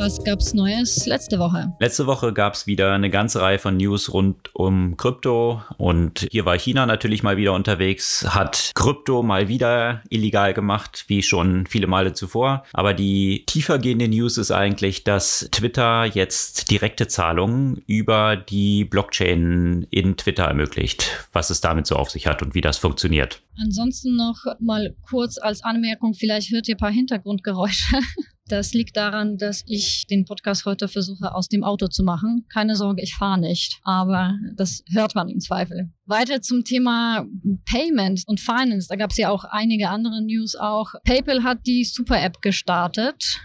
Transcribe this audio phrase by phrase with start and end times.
[0.00, 1.74] Was gab's Neues letzte Woche?
[1.78, 6.46] Letzte Woche gab es wieder eine ganze Reihe von News rund um Krypto und hier
[6.46, 11.86] war China natürlich mal wieder unterwegs, hat Krypto mal wieder illegal gemacht, wie schon viele
[11.86, 12.64] Male zuvor.
[12.72, 20.16] Aber die tiefergehende News ist eigentlich, dass Twitter jetzt direkte Zahlungen über die Blockchain in
[20.16, 23.42] Twitter ermöglicht, was es damit so auf sich hat und wie das funktioniert.
[23.60, 27.98] Ansonsten noch mal kurz als Anmerkung, vielleicht hört ihr ein paar Hintergrundgeräusche.
[28.50, 32.46] Das liegt daran, dass ich den Podcast heute versuche aus dem Auto zu machen.
[32.52, 35.92] Keine Sorge, ich fahre nicht, aber das hört man im Zweifel.
[36.04, 37.26] Weiter zum Thema
[37.64, 38.88] Payment und Finance.
[38.88, 40.94] Da gab es ja auch einige andere News auch.
[41.04, 43.38] PayPal hat die Super-App gestartet.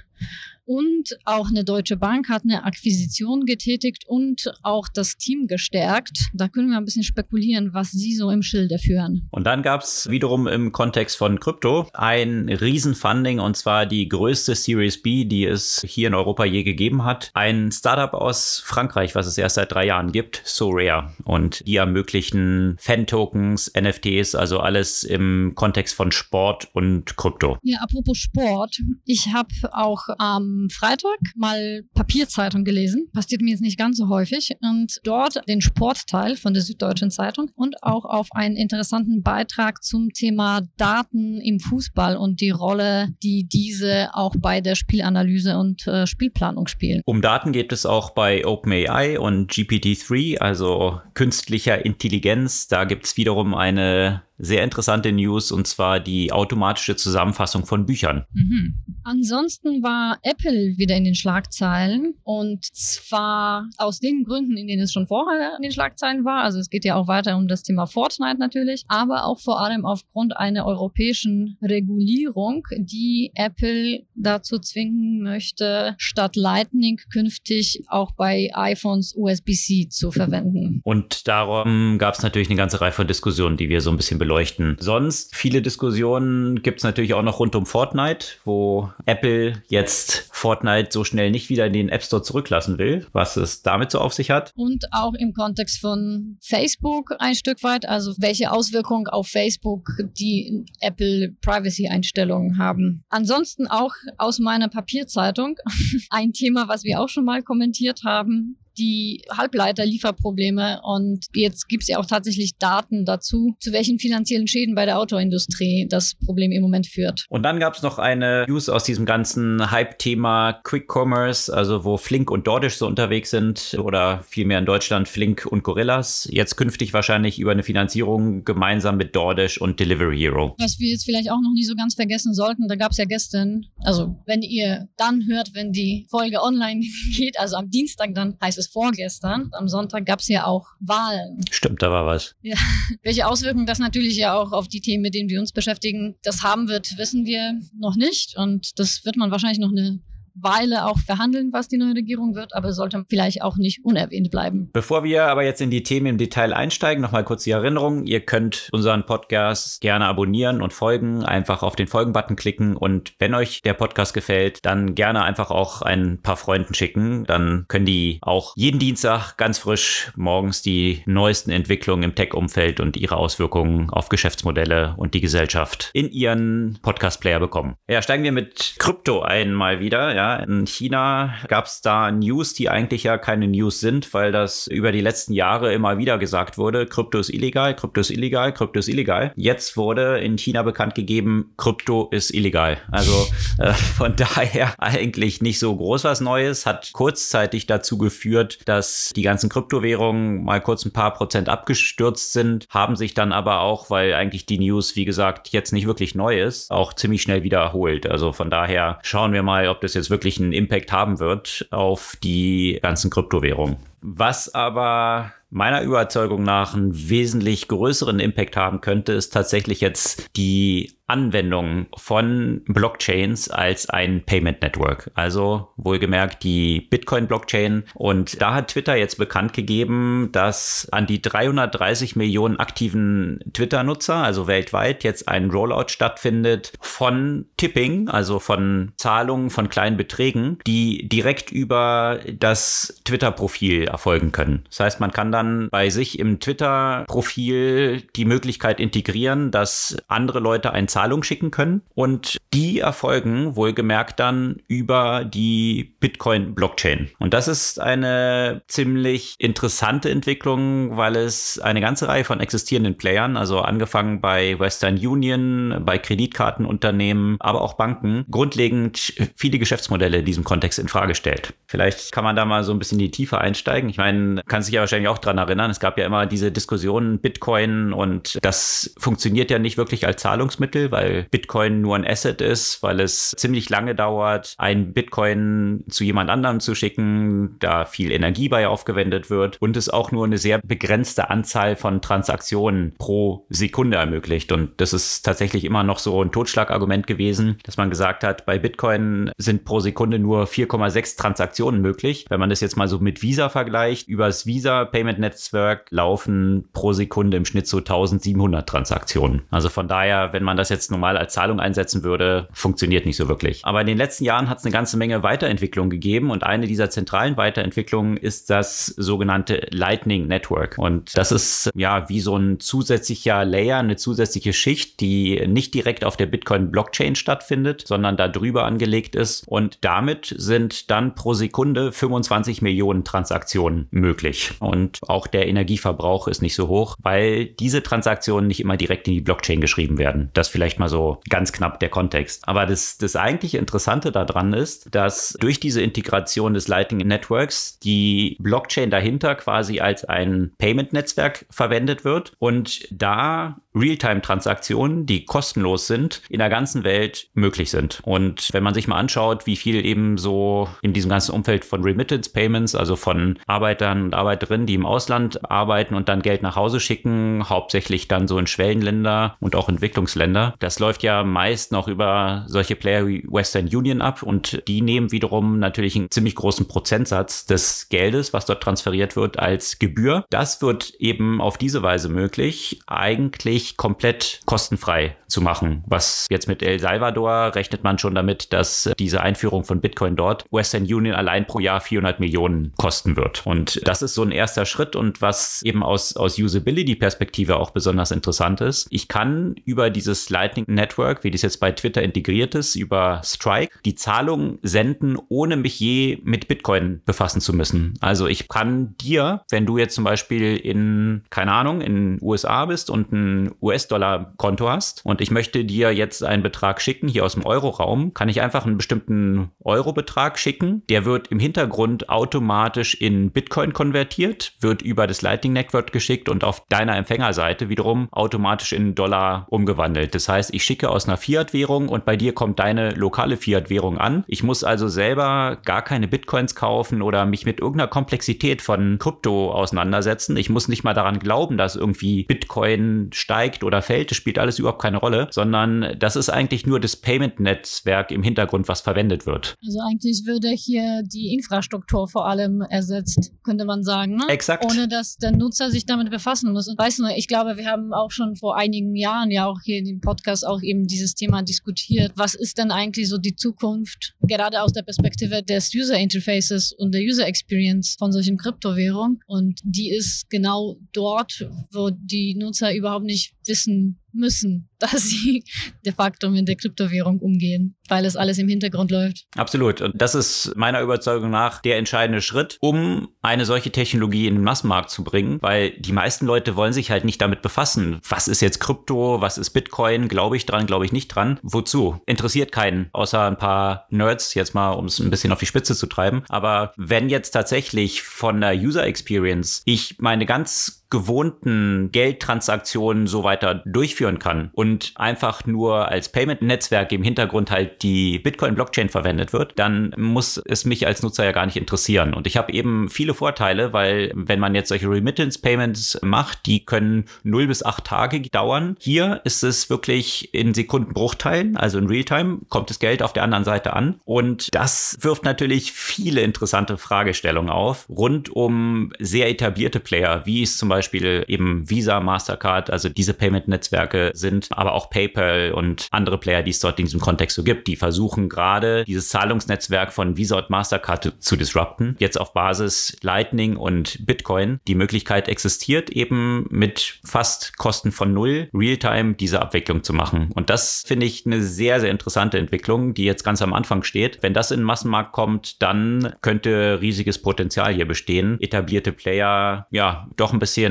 [0.66, 6.18] Und auch eine Deutsche Bank hat eine Akquisition getätigt und auch das Team gestärkt.
[6.34, 9.28] Da können wir ein bisschen spekulieren, was sie so im Schilde führen.
[9.30, 14.56] Und dann gab es wiederum im Kontext von Krypto ein Riesenfunding und zwar die größte
[14.56, 17.30] Series B, die es hier in Europa je gegeben hat.
[17.36, 21.14] Ein Startup aus Frankreich, was es erst seit drei Jahren gibt, SoRare.
[21.26, 27.60] Und die ermöglichen Fan-Tokens, NFTs, also alles im Kontext von Sport und Krypto.
[27.62, 28.82] Ja, apropos Sport.
[29.06, 33.08] Ich habe auch am Freitag mal Papierzeitung gelesen.
[33.14, 34.52] Passiert mir jetzt nicht ganz so häufig.
[34.62, 40.12] Und dort den Sportteil von der Süddeutschen Zeitung und auch auf einen interessanten Beitrag zum
[40.12, 46.08] Thema Daten im Fußball und die Rolle, die diese auch bei der Spielanalyse und äh,
[46.08, 47.02] Spielplanung spielen.
[47.06, 52.68] Um Daten geht es auch bei OpenAI und GPT-3, also künstlicher Intelligenz.
[52.68, 58.26] Da gibt es wiederum eine sehr interessante News und zwar die automatische Zusammenfassung von Büchern.
[58.34, 58.76] Mhm.
[59.04, 64.94] Ansonsten war Apple wieder in den Schlagzeilen und zwar aus den Gründen, in denen es
[64.94, 66.44] schon vorher in den Schlagzeilen war.
[66.44, 69.86] Also es geht ja auch weiter um das Thema Fortnite natürlich, aber auch vor allem
[69.86, 79.14] aufgrund einer europäischen Regulierung, die Apple dazu zwingen möchte, statt Lightning künftig auch bei iPhones
[79.16, 80.82] USB-C zu verwenden.
[80.84, 84.18] Und darum gab es natürlich eine ganze Reihe von Diskussionen, die wir so ein bisschen
[84.26, 84.76] beleuchten.
[84.80, 90.90] Sonst viele Diskussionen gibt es natürlich auch noch rund um Fortnite, wo Apple jetzt Fortnite
[90.92, 94.14] so schnell nicht wieder in den App Store zurücklassen will, was es damit so auf
[94.14, 94.52] sich hat.
[94.56, 100.66] Und auch im Kontext von Facebook ein Stück weit, also welche Auswirkungen auf Facebook die
[100.80, 103.04] Apple Privacy-Einstellungen haben.
[103.10, 105.58] Ansonsten auch aus meiner Papierzeitung
[106.10, 111.90] ein Thema, was wir auch schon mal kommentiert haben, die Halbleiterlieferprobleme und jetzt gibt es
[111.90, 116.62] ja auch tatsächlich Daten dazu, zu welchen finanziellen Schäden bei der Autoindustrie das Problem im
[116.62, 117.26] Moment führt.
[117.30, 121.98] Und dann gab es noch eine News aus diesem ganzen Hype-Thema Quick Commerce, also wo
[121.98, 126.28] Flink und DoorDash so unterwegs sind oder vielmehr in Deutschland Flink und Gorillas.
[126.32, 130.56] Jetzt künftig wahrscheinlich über eine Finanzierung gemeinsam mit DoorDash und Delivery Hero.
[130.60, 133.06] Was wir jetzt vielleicht auch noch nicht so ganz vergessen sollten, da gab es ja
[133.06, 136.82] gestern, also wenn ihr dann hört, wenn die Folge online
[137.16, 139.50] geht, also am Dienstag dann heißt es bis vorgestern.
[139.54, 141.44] Am Sonntag gab es ja auch Wahlen.
[141.50, 142.36] Stimmt, da war was.
[142.42, 142.56] Ja.
[143.04, 146.44] Welche Auswirkungen das natürlich ja auch auf die Themen, mit denen wir uns beschäftigen, das
[146.44, 148.38] haben wird, wissen wir noch nicht.
[148.38, 150.00] Und das wird man wahrscheinlich noch eine
[150.36, 154.70] Weile auch verhandeln, was die neue Regierung wird, aber sollte vielleicht auch nicht unerwähnt bleiben.
[154.74, 158.06] Bevor wir aber jetzt in die Themen im Detail einsteigen, nochmal kurz die Erinnerung.
[158.06, 161.24] Ihr könnt unseren Podcast gerne abonnieren und folgen.
[161.24, 165.82] Einfach auf den Folgen-Button klicken und wenn euch der Podcast gefällt, dann gerne einfach auch
[165.82, 167.26] ein paar Freunden schicken.
[167.26, 172.98] Dann können die auch jeden Dienstag ganz frisch morgens die neuesten Entwicklungen im Tech-Umfeld und
[172.98, 177.76] ihre Auswirkungen auf Geschäftsmodelle und die Gesellschaft in ihren Podcast-Player bekommen.
[177.88, 180.14] Ja, steigen wir mit Krypto ein mal wieder.
[180.16, 184.68] Ja, in China gab es da News, die eigentlich ja keine News sind, weil das
[184.68, 188.80] über die letzten Jahre immer wieder gesagt wurde, Krypto ist illegal, Krypto ist illegal, Krypto
[188.80, 189.32] ist illegal.
[189.36, 192.78] Jetzt wurde in China bekannt gegeben, Krypto ist illegal.
[192.92, 193.28] Also
[193.60, 199.22] äh, von daher eigentlich nicht so groß was Neues, hat kurzzeitig dazu geführt, dass die
[199.22, 204.14] ganzen Kryptowährungen mal kurz ein paar Prozent abgestürzt sind, haben sich dann aber auch, weil
[204.14, 208.08] eigentlich die News, wie gesagt, jetzt nicht wirklich neu ist, auch ziemlich schnell wieder erholt.
[208.08, 211.68] Also von daher schauen wir mal, ob das jetzt wirklich wirklich einen Impact haben wird
[211.72, 213.76] auf die ganzen Kryptowährungen.
[214.08, 220.96] Was aber meiner Überzeugung nach einen wesentlich größeren Impact haben könnte, ist tatsächlich jetzt die
[221.08, 225.12] Anwendung von Blockchains als ein Payment Network.
[225.14, 227.84] Also wohlgemerkt die Bitcoin-Blockchain.
[227.94, 234.48] Und da hat Twitter jetzt bekannt gegeben, dass an die 330 Millionen aktiven Twitter-Nutzer, also
[234.48, 241.52] weltweit, jetzt ein Rollout stattfindet von Tipping, also von Zahlungen von kleinen Beträgen, die direkt
[241.52, 244.66] über das Twitter-Profil erfolgen können.
[244.70, 250.74] Das heißt, man kann dann bei sich im Twitter-Profil die Möglichkeit integrieren, dass andere Leute
[250.74, 257.10] ein Zahlung schicken können und die erfolgen wohlgemerkt dann über die Bitcoin-Blockchain.
[257.20, 263.38] Und das ist eine ziemlich interessante Entwicklung, weil es eine ganze Reihe von existierenden Playern,
[263.38, 270.44] also angefangen bei Western Union, bei Kreditkartenunternehmen, aber auch Banken, grundlegend viele Geschäftsmodelle in diesem
[270.44, 271.54] Kontext in Frage stellt.
[271.68, 273.85] Vielleicht kann man da mal so ein bisschen in die Tiefe einsteigen.
[273.90, 277.20] Ich meine, kann sich ja wahrscheinlich auch dran erinnern, es gab ja immer diese Diskussionen
[277.20, 282.82] Bitcoin und das funktioniert ja nicht wirklich als Zahlungsmittel weil Bitcoin nur ein Asset ist,
[282.82, 288.50] weil es ziemlich lange dauert, ein Bitcoin zu jemand anderem zu schicken, da viel Energie
[288.50, 293.98] bei aufgewendet wird und es auch nur eine sehr begrenzte Anzahl von Transaktionen pro Sekunde
[293.98, 294.52] ermöglicht.
[294.52, 298.58] Und das ist tatsächlich immer noch so ein Totschlagargument gewesen, dass man gesagt hat, bei
[298.58, 302.26] Bitcoin sind pro Sekunde nur 4,6 Transaktionen möglich.
[302.30, 303.75] Wenn man das jetzt mal so mit Visa vergleicht,
[304.08, 309.42] über das Visa Payment Network laufen pro Sekunde im Schnitt so 1700 Transaktionen.
[309.52, 313.28] Also von daher, wenn man das jetzt normal als Zahlung einsetzen würde, funktioniert nicht so
[313.28, 313.66] wirklich.
[313.66, 316.90] Aber in den letzten Jahren hat es eine ganze Menge Weiterentwicklung gegeben und eine dieser
[316.90, 320.78] zentralen Weiterentwicklungen ist das sogenannte Lightning Network.
[320.78, 326.06] Und das ist ja wie so ein zusätzlicher Layer, eine zusätzliche Schicht, die nicht direkt
[326.06, 328.28] auf der Bitcoin Blockchain stattfindet, sondern da
[328.66, 329.48] angelegt ist.
[329.48, 333.55] Und damit sind dann pro Sekunde 25 Millionen Transaktionen
[333.92, 334.52] möglich.
[334.60, 339.14] Und auch der Energieverbrauch ist nicht so hoch, weil diese Transaktionen nicht immer direkt in
[339.14, 340.30] die Blockchain geschrieben werden.
[340.34, 342.48] Das vielleicht mal so ganz knapp der Kontext.
[342.48, 348.38] Aber das, das eigentliche Interessante daran ist, dass durch diese Integration des Lightning Networks die
[348.40, 356.40] Blockchain dahinter quasi als ein Payment-Netzwerk verwendet wird und da Realtime-Transaktionen, die kostenlos sind, in
[356.40, 358.00] der ganzen Welt möglich sind.
[358.04, 361.84] Und wenn man sich mal anschaut, wie viel eben so in diesem ganzen Umfeld von
[361.84, 366.56] Remittance Payments, also von Arbeitern und Arbeiterinnen, die im Ausland arbeiten und dann Geld nach
[366.56, 371.88] Hause schicken, hauptsächlich dann so in Schwellenländer und auch Entwicklungsländer, das läuft ja meist noch
[371.88, 376.68] über solche Player wie Western Union ab und die nehmen wiederum natürlich einen ziemlich großen
[376.68, 380.26] Prozentsatz des Geldes, was dort transferiert wird, als Gebühr.
[380.30, 385.84] Das wird eben auf diese Weise möglich, eigentlich komplett kostenfrei zu machen.
[385.86, 390.46] Was jetzt mit El Salvador rechnet man schon damit, dass diese Einführung von Bitcoin dort
[390.52, 393.46] Western Union allein pro Jahr 400 Millionen kosten wird.
[393.46, 398.12] Und das ist so ein erster Schritt und was eben aus, aus Usability-Perspektive auch besonders
[398.12, 398.88] interessant ist.
[398.90, 403.78] Ich kann über dieses Lightning Network, wie das jetzt bei Twitter integriert ist, über Strike,
[403.86, 407.96] die Zahlungen senden, ohne mich je mit Bitcoin befassen zu müssen.
[408.00, 412.90] Also ich kann dir, wenn du jetzt zum Beispiel in, keine Ahnung, in USA bist
[412.90, 417.46] und ein US-Dollar-Konto hast und ich möchte dir jetzt einen Betrag schicken, hier aus dem
[417.46, 420.84] Euro-Raum, kann ich einfach einen bestimmten Euro-Betrag schicken.
[420.90, 426.44] Der wird im Hintergrund automatisch in Bitcoin konvertiert, wird über das Lightning Network geschickt und
[426.44, 430.16] auf deiner Empfängerseite wiederum automatisch in Dollar umgewandelt.
[430.16, 434.24] Das heißt, ich schicke aus einer Fiat-Währung und bei dir kommt deine lokale Fiat-Währung an.
[434.28, 439.52] Ich muss also selber gar keine Bitcoins kaufen oder mich mit irgendeiner Komplexität von Krypto
[439.52, 440.38] auseinandersetzen.
[440.38, 444.12] Ich muss nicht mal daran glauben, dass irgendwie Bitcoin steigt oder fällt.
[444.12, 448.68] Das spielt alles überhaupt keine Rolle, sondern das ist eigentlich nur das Payment-Netzwerk im Hintergrund,
[448.68, 449.56] was verwendet wird.
[449.66, 454.16] Also eigentlich würde hier die Infrastruktur vor allem ersetzt, könnte man sagen.
[454.16, 454.26] Ne?
[454.30, 454.66] Exakt.
[454.66, 456.68] Ohne dass der Nutzer sich damit befassen muss.
[456.68, 459.84] Und weißt du, ich glaube, wir haben auch schon vor einigen Jahren ja auch hier
[459.84, 462.12] den Podcast Podcast auch eben dieses Thema diskutiert.
[462.16, 466.94] Was ist denn eigentlich so die Zukunft, gerade aus der Perspektive des User Interfaces und
[466.94, 469.20] der User Experience von solchen Kryptowährungen?
[469.28, 475.44] Und die ist genau dort, wo die Nutzer überhaupt nicht wissen, müssen, dass sie
[475.86, 479.26] de facto mit der Kryptowährung umgehen, weil es alles im Hintergrund läuft.
[479.36, 479.82] Absolut.
[479.82, 484.44] Und das ist meiner Überzeugung nach der entscheidende Schritt, um eine solche Technologie in den
[484.44, 488.00] Massenmarkt zu bringen, weil die meisten Leute wollen sich halt nicht damit befassen.
[488.08, 489.22] Was ist jetzt Krypto?
[489.22, 490.08] Was ist Bitcoin?
[490.08, 490.66] Glaube ich dran?
[490.66, 491.40] Glaube ich nicht dran?
[491.42, 492.02] Wozu?
[492.06, 495.76] Interessiert keinen, außer ein paar Nerds, jetzt mal, um es ein bisschen auf die Spitze
[495.76, 496.24] zu treiben.
[496.30, 503.56] Aber wenn jetzt tatsächlich von der User Experience ich meine ganz gewohnten Geldtransaktionen so weiter
[503.66, 509.94] durchführen kann und einfach nur als Payment-Netzwerk im Hintergrund halt die Bitcoin-Blockchain verwendet wird, dann
[509.98, 512.14] muss es mich als Nutzer ja gar nicht interessieren.
[512.14, 517.06] Und ich habe eben viele Vorteile, weil wenn man jetzt solche Remittance-Payments macht, die können
[517.24, 518.78] 0 bis 8 Tage dauern.
[518.80, 523.44] Hier ist es wirklich in Sekundenbruchteilen, also in Realtime, kommt das Geld auf der anderen
[523.44, 524.00] Seite an.
[524.06, 530.58] Und das wirft natürlich viele interessante Fragestellungen auf, rund um sehr etablierte Player, wie es
[530.58, 536.44] zum Beispiel eben Visa, Mastercard, also diese Payment-Netzwerke sind, aber auch PayPal und andere Player,
[536.44, 540.38] die es dort in diesem Kontext so gibt, die versuchen gerade dieses Zahlungsnetzwerk von Visa
[540.38, 541.96] und Mastercard zu disrupten.
[542.00, 544.60] Jetzt auf Basis Lightning und Bitcoin.
[544.68, 550.30] Die Möglichkeit existiert eben mit fast Kosten von null Realtime diese Abwicklung zu machen.
[550.36, 554.22] Und das finde ich eine sehr, sehr interessante Entwicklung, die jetzt ganz am Anfang steht.
[554.22, 560.08] Wenn das in den Massenmarkt kommt, dann könnte riesiges Potenzial hier bestehen, etablierte Player ja
[560.16, 560.65] doch ein bisschen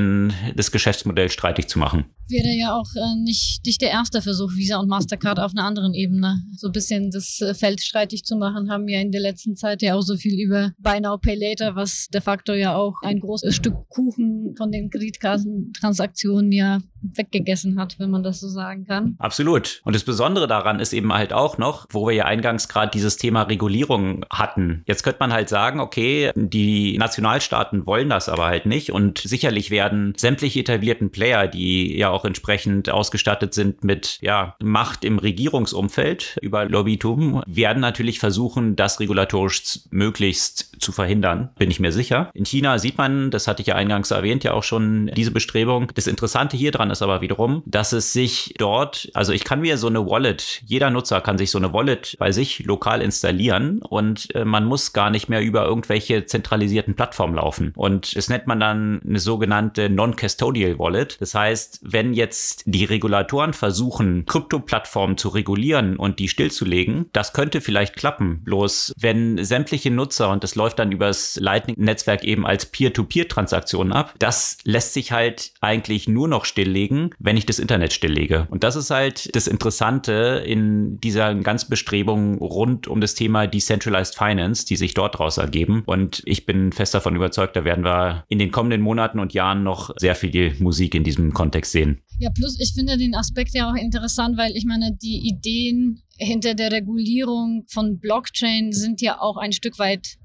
[0.55, 2.05] das Geschäftsmodell streitig zu machen.
[2.27, 5.93] Wäre ja auch äh, nicht, nicht der erste Versuch, Visa und Mastercard auf einer anderen
[5.93, 9.55] Ebene so ein bisschen das äh, Feld streitig zu machen, haben ja in der letzten
[9.55, 12.95] Zeit ja auch so viel über Buy Now Pay Later, was de facto ja auch
[13.03, 16.79] ein großes Stück Kuchen von den Kreditkartentransaktionen ja
[17.13, 19.15] weggegessen hat, wenn man das so sagen kann.
[19.19, 19.81] Absolut.
[19.83, 23.17] Und das Besondere daran ist eben halt auch noch, wo wir ja eingangs gerade dieses
[23.17, 24.83] Thema Regulierung hatten.
[24.87, 29.71] Jetzt könnte man halt sagen, okay, die Nationalstaaten wollen das aber halt nicht und sicherlich
[29.71, 36.37] werden sämtliche etablierten Player, die ja auch entsprechend ausgestattet sind mit ja, Macht im Regierungsumfeld
[36.41, 42.29] über Lobbytum, werden natürlich versuchen, das regulatorisch möglichst zu verhindern, bin ich mir sicher.
[42.33, 45.91] In China sieht man, das hatte ich ja eingangs erwähnt, ja auch schon diese Bestrebung.
[45.95, 49.77] Das Interessante hier dran ist aber wiederum, dass es sich dort, also ich kann mir
[49.77, 54.33] so eine Wallet, jeder Nutzer kann sich so eine Wallet bei sich lokal installieren und
[54.35, 57.73] äh, man muss gar nicht mehr über irgendwelche zentralisierten Plattformen laufen.
[57.75, 61.21] Und das nennt man dann eine sogenannte Non-Custodial Wallet.
[61.21, 67.61] Das heißt, wenn jetzt die Regulatoren versuchen, Krypto-Plattformen zu regulieren und die stillzulegen, das könnte
[67.61, 68.41] vielleicht klappen.
[68.43, 74.57] Bloß wenn sämtliche Nutzer, und das läuft dann übers Lightning-Netzwerk eben als Peer-to-Peer-Transaktionen ab, das
[74.63, 76.45] lässt sich halt eigentlich nur noch
[76.75, 78.47] stilllegen, wenn ich das Internet stilllege.
[78.49, 84.15] Und das ist halt das Interessante in dieser ganzen Bestrebung rund um das Thema Decentralized
[84.15, 85.83] Finance, die sich dort daraus ergeben.
[85.85, 89.63] Und ich bin fest davon überzeugt, da werden wir in den kommenden Monaten und Jahren
[89.63, 92.01] noch sehr viel Musik in diesem Kontext sehen.
[92.19, 96.53] Ja, plus ich finde den Aspekt ja auch interessant, weil ich meine, die Ideen hinter
[96.53, 100.17] der Regulierung von Blockchain sind ja auch ein Stück weit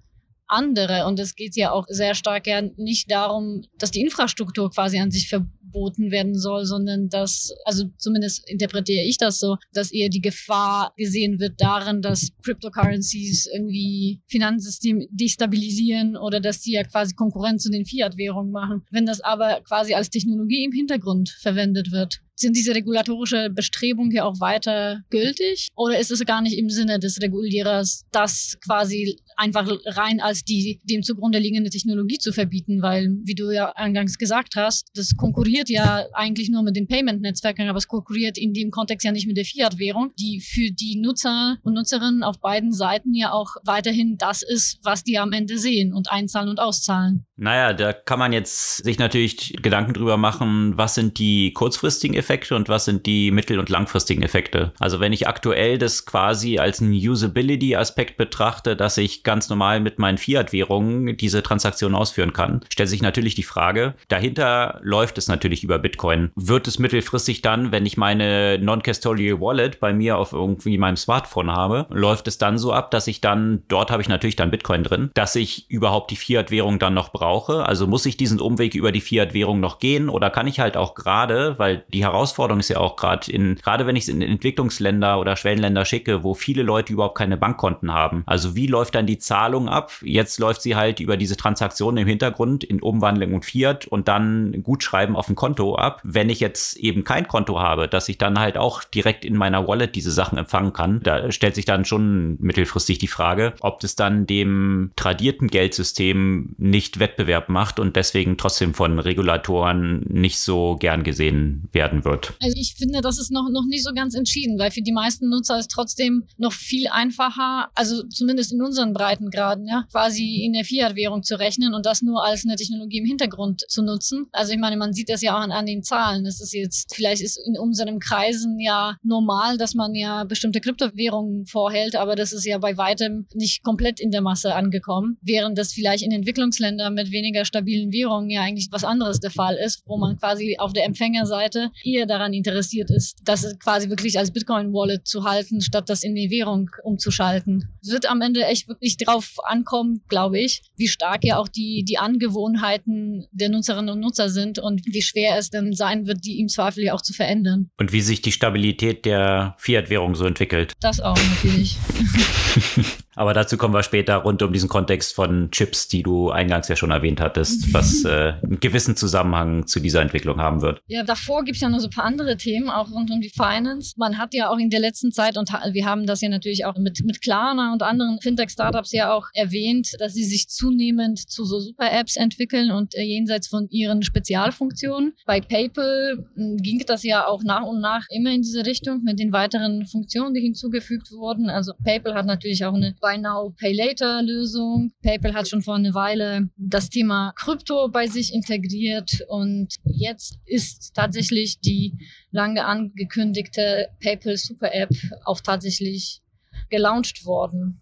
[0.50, 1.06] andere.
[1.06, 5.10] Und es geht ja auch sehr stark ja nicht darum, dass die Infrastruktur quasi an
[5.10, 10.20] sich verboten werden soll, sondern dass, also zumindest interpretiere ich das so, dass eher die
[10.20, 17.62] Gefahr gesehen wird darin, dass Cryptocurrencies irgendwie Finanzsystem destabilisieren oder dass die ja quasi Konkurrenz
[17.62, 18.82] zu den Fiat-Währungen machen.
[18.90, 24.24] Wenn das aber quasi als Technologie im Hintergrund verwendet wird, sind diese regulatorische Bestrebungen hier
[24.24, 25.68] auch weiter gültig?
[25.76, 30.80] Oder ist es gar nicht im Sinne des Regulierers, das quasi einfach rein als die
[30.84, 32.82] dem zugrunde liegende Technologie zu verbieten?
[32.82, 37.68] Weil, wie du ja eingangs gesagt hast, das konkurriert ja eigentlich nur mit den Payment-Netzwerken,
[37.68, 41.58] aber es konkurriert in dem Kontext ja nicht mit der Fiat-Währung, die für die Nutzer
[41.62, 45.92] und Nutzerinnen auf beiden Seiten ja auch weiterhin das ist, was die am Ende sehen
[45.92, 47.24] und einzahlen und auszahlen.
[47.40, 52.54] Naja, da kann man jetzt sich natürlich Gedanken drüber machen, was sind die kurzfristigen Effekte
[52.54, 54.72] und was sind die mittel- und langfristigen Effekte.
[54.78, 59.98] Also wenn ich aktuell das quasi als einen Usability-Aspekt betrachte, dass ich ganz normal mit
[59.98, 65.64] meinen Fiat-Währungen diese Transaktion ausführen kann, stellt sich natürlich die Frage, dahinter läuft es natürlich
[65.64, 66.32] über Bitcoin.
[66.36, 71.50] Wird es mittelfristig dann, wenn ich meine Non-Custodial Wallet bei mir auf irgendwie meinem Smartphone
[71.50, 74.84] habe, läuft es dann so ab, dass ich dann, dort habe ich natürlich dann Bitcoin
[74.84, 77.29] drin, dass ich überhaupt die Fiat-Währung dann noch brauche?
[77.38, 80.94] Also muss ich diesen Umweg über die Fiat-Währung noch gehen oder kann ich halt auch
[80.94, 85.20] gerade, weil die Herausforderung ist ja auch gerade in, gerade wenn ich es in Entwicklungsländer
[85.20, 88.22] oder Schwellenländer schicke, wo viele Leute überhaupt keine Bankkonten haben.
[88.26, 89.92] Also wie läuft dann die Zahlung ab?
[90.02, 94.62] Jetzt läuft sie halt über diese Transaktionen im Hintergrund in Umwandlung und Fiat und dann
[94.62, 96.00] Gutschreiben auf ein Konto ab.
[96.02, 99.66] Wenn ich jetzt eben kein Konto habe, dass ich dann halt auch direkt in meiner
[99.66, 103.96] Wallet diese Sachen empfangen kann, da stellt sich dann schon mittelfristig die Frage, ob das
[103.96, 111.02] dann dem tradierten Geldsystem nicht Wettbewerb macht und deswegen trotzdem von Regulatoren nicht so gern
[111.04, 112.32] gesehen werden wird?
[112.40, 115.28] Also ich finde, das ist noch, noch nicht so ganz entschieden, weil für die meisten
[115.28, 120.64] Nutzer ist trotzdem noch viel einfacher, also zumindest in unseren Breitengraden, ja, quasi in der
[120.64, 124.26] Fiat-Währung zu rechnen und das nur als eine Technologie im Hintergrund zu nutzen.
[124.32, 126.26] Also ich meine, man sieht das ja auch an, an den Zahlen.
[126.26, 131.46] Es ist jetzt, vielleicht ist in unseren Kreisen ja normal, dass man ja bestimmte Kryptowährungen
[131.46, 135.72] vorhält, aber das ist ja bei weitem nicht komplett in der Masse angekommen, während das
[135.72, 139.82] vielleicht in Entwicklungsländern mit mit weniger stabilen Währungen ja eigentlich was anderes der Fall ist,
[139.86, 145.06] wo man quasi auf der Empfängerseite eher daran interessiert ist, das quasi wirklich als Bitcoin-Wallet
[145.06, 147.68] zu halten, statt das in die Währung umzuschalten.
[147.82, 151.84] Es wird am Ende echt wirklich drauf ankommen, glaube ich, wie stark ja auch die,
[151.84, 156.40] die Angewohnheiten der Nutzerinnen und Nutzer sind und wie schwer es denn sein wird, die
[156.40, 157.70] im Zweifel ja auch zu verändern.
[157.78, 160.72] Und wie sich die Stabilität der Fiat-Währung so entwickelt.
[160.80, 161.76] Das auch natürlich.
[163.20, 166.76] Aber dazu kommen wir später rund um diesen Kontext von Chips, die du eingangs ja
[166.76, 170.80] schon erwähnt hattest, was äh, einen gewissen Zusammenhang zu dieser Entwicklung haben wird.
[170.86, 173.28] Ja, davor gibt es ja noch so ein paar andere Themen, auch rund um die
[173.28, 173.92] Finance.
[173.98, 176.78] Man hat ja auch in der letzten Zeit, und wir haben das ja natürlich auch
[176.78, 181.60] mit, mit Klarna und anderen Fintech-Startups ja auch erwähnt, dass sie sich zunehmend zu so
[181.60, 185.12] Super-Apps entwickeln und äh, jenseits von ihren Spezialfunktionen.
[185.26, 189.18] Bei PayPal hm, ging das ja auch nach und nach immer in diese Richtung mit
[189.18, 191.50] den weiteren Funktionen, die hinzugefügt wurden.
[191.50, 194.92] Also PayPal hat natürlich auch eine Buy Now, Pay Later Lösung.
[195.02, 200.92] PayPal hat schon vor einer Weile das Thema Krypto bei sich integriert und jetzt ist
[200.94, 201.98] tatsächlich die
[202.30, 204.90] lange angekündigte PayPal Super App
[205.24, 206.22] auch tatsächlich
[206.70, 207.80] gelauncht worden.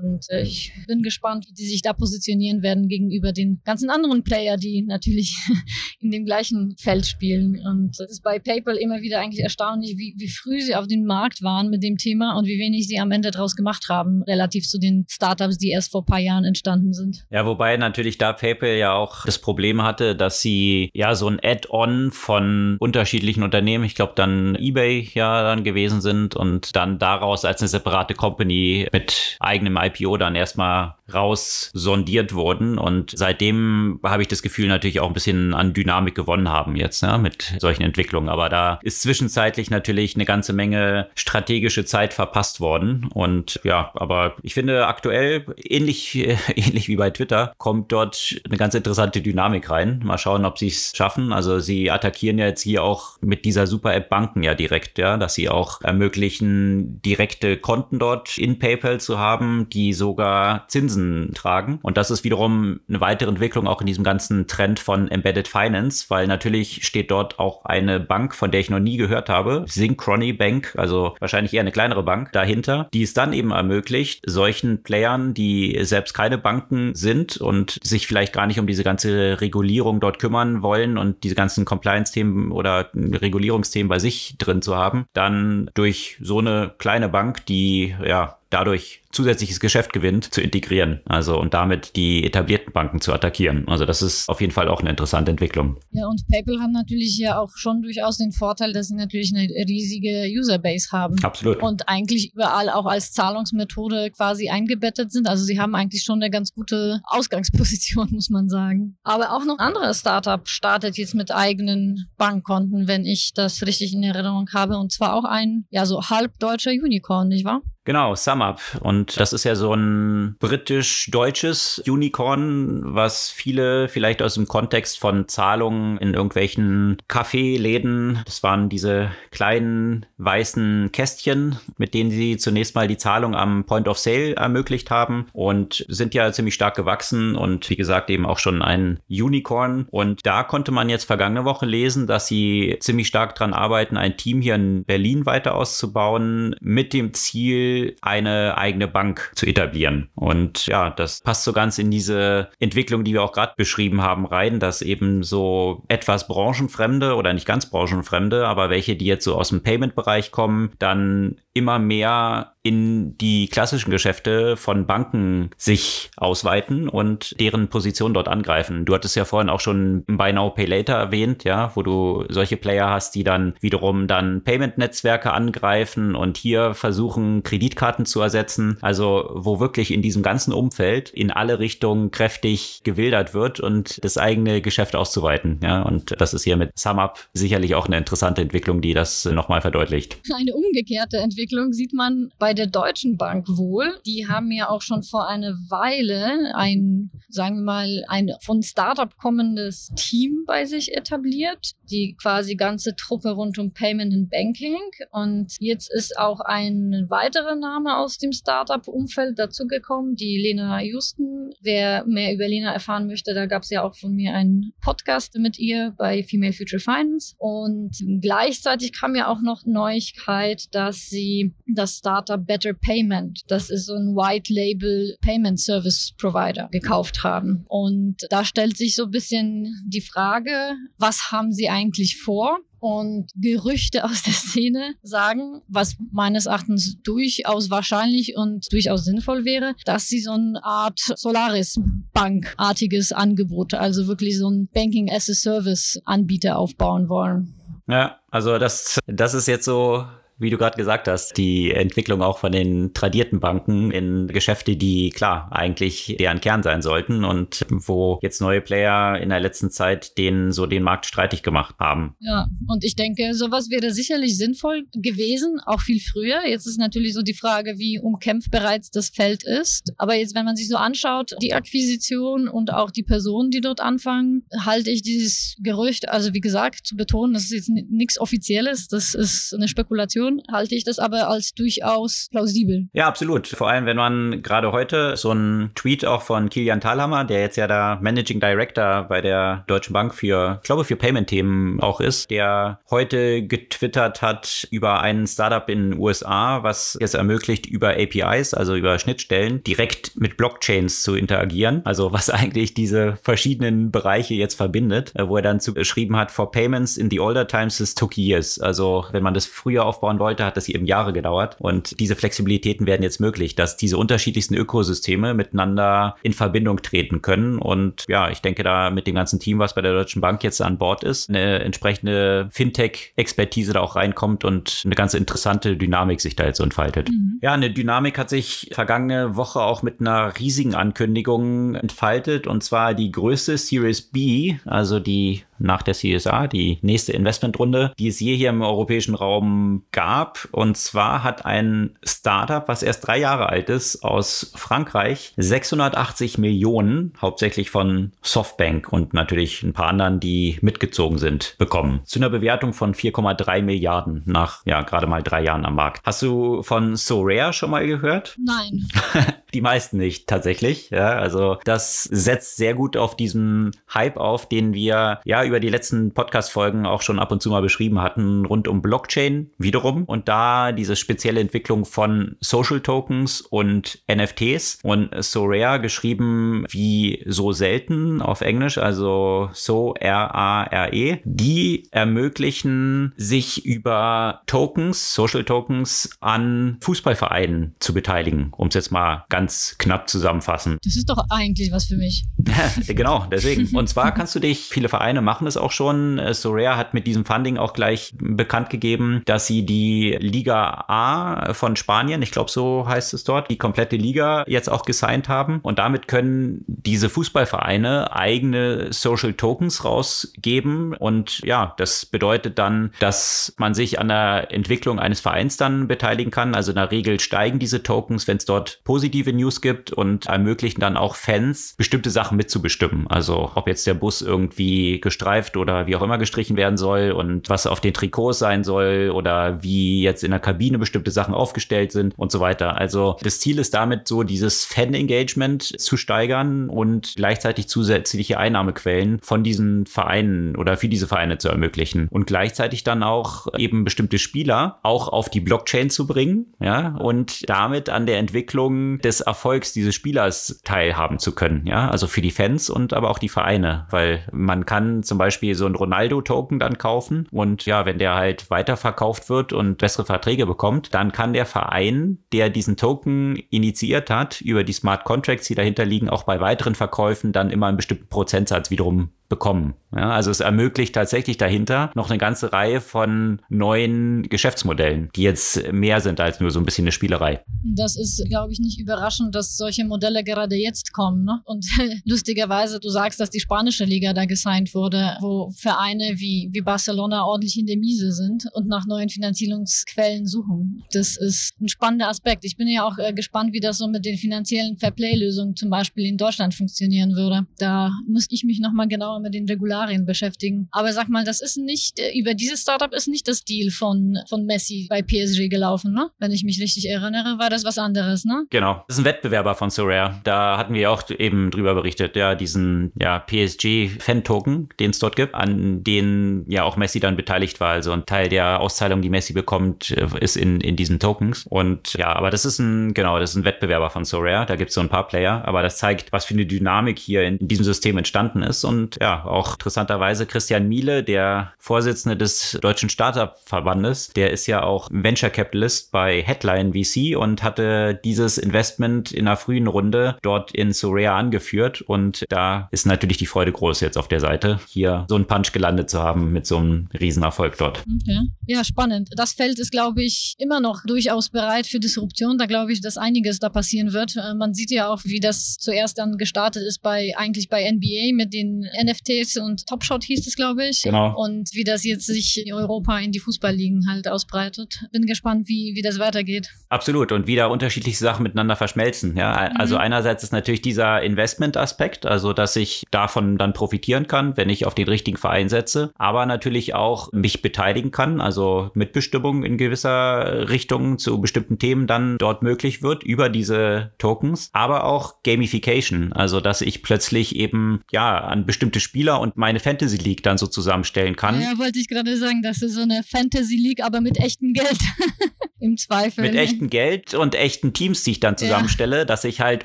[0.00, 4.24] Und äh, ich bin gespannt, wie die sich da positionieren werden gegenüber den ganzen anderen
[4.24, 5.36] Player, die natürlich
[6.00, 7.60] in dem gleichen Feld spielen.
[7.64, 11.04] Und es ist bei PayPal immer wieder eigentlich erstaunlich, wie, wie früh sie auf dem
[11.04, 14.66] Markt waren mit dem Thema und wie wenig sie am Ende daraus gemacht haben, relativ
[14.66, 17.26] zu den Startups, die erst vor ein paar Jahren entstanden sind.
[17.30, 21.40] Ja, wobei natürlich da PayPal ja auch das Problem hatte, dass sie ja so ein
[21.42, 27.44] Add-on von unterschiedlichen Unternehmen, ich glaube dann eBay ja dann gewesen sind und dann daraus
[27.44, 32.78] als eine separate Company mit eigenem IPO dann erstmal raus sondiert wurden.
[32.78, 37.02] Und seitdem habe ich das Gefühl natürlich auch ein bisschen an Dynamik gewonnen haben jetzt
[37.02, 38.28] ne, mit solchen Entwicklungen.
[38.28, 43.08] Aber da ist zwischenzeitlich natürlich eine ganze Menge strategische Zeit verpasst worden.
[43.14, 46.16] Und ja, aber ich finde aktuell ähnlich,
[46.54, 50.00] ähnlich wie bei Twitter kommt dort eine ganz interessante Dynamik rein.
[50.04, 51.32] Mal schauen, ob sie es schaffen.
[51.32, 55.34] Also sie attackieren ja jetzt hier auch mit dieser Super-App Banken ja direkt, ja, dass
[55.34, 61.78] sie auch ermöglichen, direkte Konten dort in PayPal zu haben, die sogar Zinsen Zinsen tragen.
[61.82, 66.06] Und das ist wiederum eine weitere Entwicklung auch in diesem ganzen Trend von Embedded Finance,
[66.08, 70.32] weil natürlich steht dort auch eine Bank, von der ich noch nie gehört habe, Synchrony
[70.32, 75.34] Bank, also wahrscheinlich eher eine kleinere Bank dahinter, die es dann eben ermöglicht, solchen Playern,
[75.34, 80.18] die selbst keine Banken sind und sich vielleicht gar nicht um diese ganze Regulierung dort
[80.18, 86.18] kümmern wollen und diese ganzen Compliance-Themen oder Regulierungsthemen bei sich drin zu haben, dann durch
[86.20, 91.00] so eine kleine Bank, die ja dadurch zusätzliches Geschäft gewinnt, zu integrieren.
[91.06, 93.66] Also und damit die etablierten Banken zu attackieren.
[93.68, 95.78] Also das ist auf jeden Fall auch eine interessante Entwicklung.
[95.90, 99.48] Ja, und PayPal hat natürlich ja auch schon durchaus den Vorteil, dass sie natürlich eine
[99.48, 101.16] riesige Userbase haben.
[101.22, 101.62] Absolut.
[101.62, 105.28] Und eigentlich überall auch als Zahlungsmethode quasi eingebettet sind.
[105.28, 108.98] Also sie haben eigentlich schon eine ganz gute Ausgangsposition, muss man sagen.
[109.02, 114.02] Aber auch noch andere Startup startet jetzt mit eigenen Bankkonten, wenn ich das richtig in
[114.02, 114.78] Erinnerung habe.
[114.78, 117.62] Und zwar auch ein, ja, so halb deutscher Unicorn, nicht wahr?
[117.88, 118.60] Genau, SumUp.
[118.82, 125.28] Und das ist ja so ein britisch-deutsches Unicorn, was viele vielleicht aus dem Kontext von
[125.28, 132.88] Zahlungen in irgendwelchen Kaffeeläden, das waren diese kleinen weißen Kästchen, mit denen sie zunächst mal
[132.88, 137.68] die Zahlung am Point of Sale ermöglicht haben und sind ja ziemlich stark gewachsen und
[137.70, 139.86] wie gesagt eben auch schon ein Unicorn.
[139.90, 144.16] Und da konnte man jetzt vergangene Woche lesen, dass sie ziemlich stark dran arbeiten, ein
[144.16, 150.08] Team hier in Berlin weiter auszubauen mit dem Ziel, eine eigene Bank zu etablieren.
[150.14, 154.26] Und ja, das passt so ganz in diese Entwicklung, die wir auch gerade beschrieben haben,
[154.26, 159.36] rein, dass eben so etwas branchenfremde oder nicht ganz branchenfremde, aber welche, die jetzt so
[159.36, 166.90] aus dem Payment-Bereich kommen, dann immer mehr in die klassischen Geschäfte von Banken sich ausweiten
[166.90, 168.84] und deren Position dort angreifen.
[168.84, 172.58] Du hattest ja vorhin auch schon Buy Now Pay Later erwähnt, ja, wo du solche
[172.58, 178.76] Player hast, die dann wiederum dann Payment-Netzwerke angreifen und hier versuchen, Kreditkarten zu ersetzen.
[178.82, 184.18] Also wo wirklich in diesem ganzen Umfeld in alle Richtungen kräftig gewildert wird und das
[184.18, 185.60] eigene Geschäft auszuweiten.
[185.62, 189.62] Ja, und das ist hier mit SumUp sicherlich auch eine interessante Entwicklung, die das nochmal
[189.62, 190.18] verdeutlicht.
[190.34, 193.98] Eine umgekehrte Entwicklung sieht man bei der Deutschen Bank wohl.
[194.04, 199.16] Die haben ja auch schon vor einer Weile ein, sagen wir mal, ein von Startup
[199.16, 201.72] kommendes Team bei sich etabliert.
[201.90, 204.76] Die quasi ganze Truppe rund um Payment and Banking.
[205.10, 211.50] Und jetzt ist auch ein weiterer Name aus dem Startup-Umfeld dazugekommen, die Lena Houston.
[211.62, 215.36] Wer mehr über Lena erfahren möchte, da gab es ja auch von mir einen Podcast
[215.36, 217.34] mit ihr bei Female Future Finance.
[217.38, 223.86] Und gleichzeitig kam ja auch noch Neuigkeit, dass sie das Startup Better Payment, das ist
[223.86, 227.64] so ein White Label Payment Service Provider, gekauft haben.
[227.68, 232.58] Und da stellt sich so ein bisschen die Frage, was haben sie eigentlich vor?
[232.80, 239.74] und Gerüchte aus der Szene sagen, was meines Erachtens durchaus wahrscheinlich und durchaus sinnvoll wäre,
[239.84, 246.00] dass sie so eine Art Solaris-Bank-artiges Angebot, also wirklich so ein Banking as a Service
[246.04, 247.52] Anbieter aufbauen wollen.
[247.88, 250.06] Ja, also das, das ist jetzt so
[250.38, 255.10] wie du gerade gesagt hast, die Entwicklung auch von den tradierten Banken in Geschäfte, die
[255.10, 260.16] klar eigentlich deren Kern sein sollten und wo jetzt neue Player in der letzten Zeit
[260.16, 262.14] den so den Markt streitig gemacht haben.
[262.20, 266.46] Ja, und ich denke, sowas wäre sicherlich sinnvoll gewesen, auch viel früher.
[266.46, 269.92] Jetzt ist natürlich so die Frage, wie umkämpft bereits das Feld ist.
[269.96, 273.80] Aber jetzt, wenn man sich so anschaut, die Akquisition und auch die Personen, die dort
[273.80, 278.88] anfangen, halte ich dieses Gerücht, also wie gesagt, zu betonen, das ist jetzt nichts Offizielles,
[278.88, 282.88] das ist eine Spekulation Situation halte ich das aber als durchaus plausibel.
[282.92, 283.46] Ja, absolut.
[283.48, 287.56] Vor allem, wenn man gerade heute so einen Tweet auch von Kilian Thalhammer, der jetzt
[287.56, 292.30] ja da Managing Director bei der Deutschen Bank für, ich glaube, für Payment-Themen auch ist,
[292.30, 298.54] der heute getwittert hat über ein Startup in den USA, was es ermöglicht, über APIs,
[298.54, 301.82] also über Schnittstellen, direkt mit Blockchains zu interagieren.
[301.84, 306.50] Also was eigentlich diese verschiedenen Bereiche jetzt verbindet, wo er dann zu geschrieben hat, for
[306.50, 308.58] payments in the older times it took years.
[308.58, 311.56] Also wenn man das früher aufbauen aufbauen wollte, hat das eben Jahre gedauert.
[311.58, 317.58] Und diese Flexibilitäten werden jetzt möglich, dass diese unterschiedlichsten Ökosysteme miteinander in Verbindung treten können.
[317.58, 320.60] Und ja, ich denke da mit dem ganzen Team, was bei der Deutschen Bank jetzt
[320.60, 326.36] an Bord ist, eine entsprechende Fintech-Expertise da auch reinkommt und eine ganz interessante Dynamik sich
[326.36, 327.08] da jetzt entfaltet.
[327.08, 327.27] Mhm.
[327.40, 332.94] Ja, eine Dynamik hat sich vergangene Woche auch mit einer riesigen Ankündigung entfaltet und zwar
[332.94, 338.36] die größte Series B, also die nach der CSA, die nächste Investmentrunde, die es je
[338.36, 340.48] hier im europäischen Raum gab.
[340.52, 347.12] Und zwar hat ein Startup, was erst drei Jahre alt ist, aus Frankreich 680 Millionen,
[347.20, 352.00] hauptsächlich von Softbank und natürlich ein paar anderen, die mitgezogen sind, bekommen.
[352.04, 356.02] Zu einer Bewertung von 4,3 Milliarden nach ja gerade mal drei Jahren am Markt.
[356.04, 356.96] Hast du von
[357.28, 358.36] Sorare schon mal gehört?
[358.38, 358.88] Nein.
[359.54, 360.90] die meisten nicht tatsächlich.
[360.90, 365.68] Ja, also das setzt sehr gut auf diesen Hype auf, den wir ja über die
[365.68, 370.28] letzten Podcast-Folgen auch schon ab und zu mal beschrieben hatten, rund um Blockchain wiederum und
[370.28, 377.52] da diese spezielle Entwicklung von Social Tokens und NFTs und so rare geschrieben wie so
[377.52, 386.76] selten auf Englisch, also so R-A-R-E, die ermöglichen sich über Tokens, Social Tokens an
[387.18, 390.78] Fußballvereinen zu beteiligen, um es jetzt mal ganz knapp zusammenfassen.
[390.82, 392.24] Das ist doch eigentlich was für mich.
[392.86, 393.76] genau, deswegen.
[393.76, 396.18] Und zwar kannst du dich, viele Vereine machen es auch schon.
[396.18, 401.54] Äh, Sorare hat mit diesem Funding auch gleich bekannt gegeben, dass sie die Liga A
[401.54, 405.60] von Spanien, ich glaube so heißt es dort, die komplette Liga jetzt auch gesigned haben.
[405.62, 410.94] Und damit können diese Fußballvereine eigene Social Tokens rausgeben.
[410.94, 416.30] Und ja, das bedeutet dann, dass man sich an der Entwicklung eines Vereins dann beteiligen
[416.30, 416.54] kann.
[416.54, 420.80] Also in der Regel steigen diese Tokens, wenn es dort positive News gibt und ermöglichen
[420.80, 423.06] dann auch Fans bestimmte Sachen mitzubestimmen.
[423.08, 427.48] Also ob jetzt der Bus irgendwie gestreift oder wie auch immer gestrichen werden soll und
[427.48, 431.92] was auf den Trikots sein soll oder wie jetzt in der Kabine bestimmte Sachen aufgestellt
[431.92, 432.76] sind und so weiter.
[432.76, 439.42] Also das Ziel ist damit so dieses Fan-Engagement zu steigern und gleichzeitig zusätzliche Einnahmequellen von
[439.42, 444.78] diesen Vereinen oder für diese Vereine zu ermöglichen und gleichzeitig dann auch eben bestimmte Spieler
[444.82, 449.94] auch auf die Blockchain zu bringen, ja, und damit an der Entwicklung des Erfolgs dieses
[449.94, 454.26] Spielers teilhaben zu können, ja, also für die Fans und aber auch die Vereine, weil
[454.32, 459.28] man kann zum Beispiel so ein Ronaldo-Token dann kaufen und ja, wenn der halt weiterverkauft
[459.28, 464.64] wird und bessere Verträge bekommt, dann kann der Verein, der diesen Token initiiert hat, über
[464.64, 468.70] die Smart Contracts, die dahinter liegen, auch bei weiteren Verkäufen dann immer einen bestimmten Prozentsatz
[468.70, 469.74] wiederum bekommen.
[469.94, 475.72] Ja, also es ermöglicht tatsächlich dahinter noch eine ganze Reihe von neuen Geschäftsmodellen, die jetzt
[475.72, 477.42] mehr sind als nur so ein bisschen eine Spielerei.
[477.74, 481.24] Das ist, glaube ich, nicht überraschend, dass solche Modelle gerade jetzt kommen.
[481.24, 481.40] Ne?
[481.44, 481.66] Und
[482.04, 487.24] lustigerweise, du sagst, dass die spanische Liga da gesigned wurde, wo Vereine wie, wie Barcelona
[487.24, 490.84] ordentlich in der Miese sind und nach neuen Finanzierungsquellen suchen.
[490.92, 492.44] Das ist ein spannender Aspekt.
[492.44, 496.04] Ich bin ja auch äh, gespannt, wie das so mit den finanziellen Fairplay-Lösungen zum Beispiel
[496.04, 497.46] in Deutschland funktionieren würde.
[497.58, 500.68] Da muss ich mich nochmal genauer genauer mit den Regularien beschäftigen.
[500.72, 504.18] Aber sag mal, das ist nicht, äh, über dieses Startup ist nicht das Deal von,
[504.28, 506.10] von Messi bei PSG gelaufen, ne?
[506.18, 508.46] Wenn ich mich richtig erinnere, war das was anderes, ne?
[508.50, 508.84] Genau.
[508.88, 510.20] Das ist ein Wettbewerber von Sorare.
[510.24, 515.34] Da hatten wir auch eben drüber berichtet, ja, diesen ja, PSG-Fan-Token, den es dort gibt,
[515.34, 517.70] an denen ja auch Messi dann beteiligt war.
[517.70, 521.46] Also ein Teil der Auszahlung, die Messi bekommt, äh, ist in, in diesen Tokens.
[521.46, 524.46] Und ja, aber das ist ein, genau, das ist ein Wettbewerber von Sorare.
[524.46, 527.22] Da gibt es so ein paar Player, aber das zeigt, was für eine Dynamik hier
[527.22, 528.64] in diesem System entstanden ist.
[528.64, 534.88] Und ja, auch interessanterweise Christian Miele, der Vorsitzende des Deutschen Startup-Verbandes, der ist ja auch
[534.90, 540.72] Venture Capitalist bei Headline VC und hatte dieses Investment in einer frühen Runde dort in
[540.72, 541.80] Sorare angeführt.
[541.82, 545.52] Und da ist natürlich die Freude groß jetzt auf der Seite, hier so einen Punch
[545.52, 547.84] gelandet zu haben mit so einem Riesenerfolg dort.
[548.02, 548.20] Okay.
[548.46, 549.10] Ja, spannend.
[549.16, 552.38] Das Feld ist, glaube ich, immer noch durchaus bereit für Disruption.
[552.38, 554.16] Da glaube ich, dass einiges da passieren wird.
[554.16, 558.14] Äh, man sieht ja auch, wie das zuerst dann gestartet ist bei eigentlich bei NBA
[558.14, 558.66] mit den
[558.98, 560.82] NFTs und Topshot hieß es, glaube ich.
[560.82, 561.14] Genau.
[561.16, 564.84] Und wie das jetzt sich in Europa in die Fußballligen halt ausbreitet.
[564.92, 566.50] Bin gespannt, wie, wie das weitergeht.
[566.68, 567.12] Absolut.
[567.12, 569.16] Und wie da unterschiedliche Sachen miteinander verschmelzen.
[569.16, 569.82] Ja, also mhm.
[569.82, 574.74] einerseits ist natürlich dieser Investment-Aspekt, also dass ich davon dann profitieren kann, wenn ich auf
[574.74, 580.98] den richtigen Verein setze, aber natürlich auch mich beteiligen kann, also Mitbestimmung in gewisser Richtung
[580.98, 586.60] zu bestimmten Themen dann dort möglich wird über diese Tokens, aber auch Gamification, also dass
[586.60, 591.40] ich plötzlich eben ja an bestimmte Spieler und meine Fantasy League dann so zusammenstellen kann.
[591.40, 594.78] Ja, wollte ich gerade sagen, das ist so eine Fantasy League, aber mit echtem Geld.
[595.60, 596.22] Im Zweifel.
[596.22, 599.04] Mit echtem Geld und echten Teams, die ich dann zusammenstelle, ja.
[599.04, 599.64] dass ich halt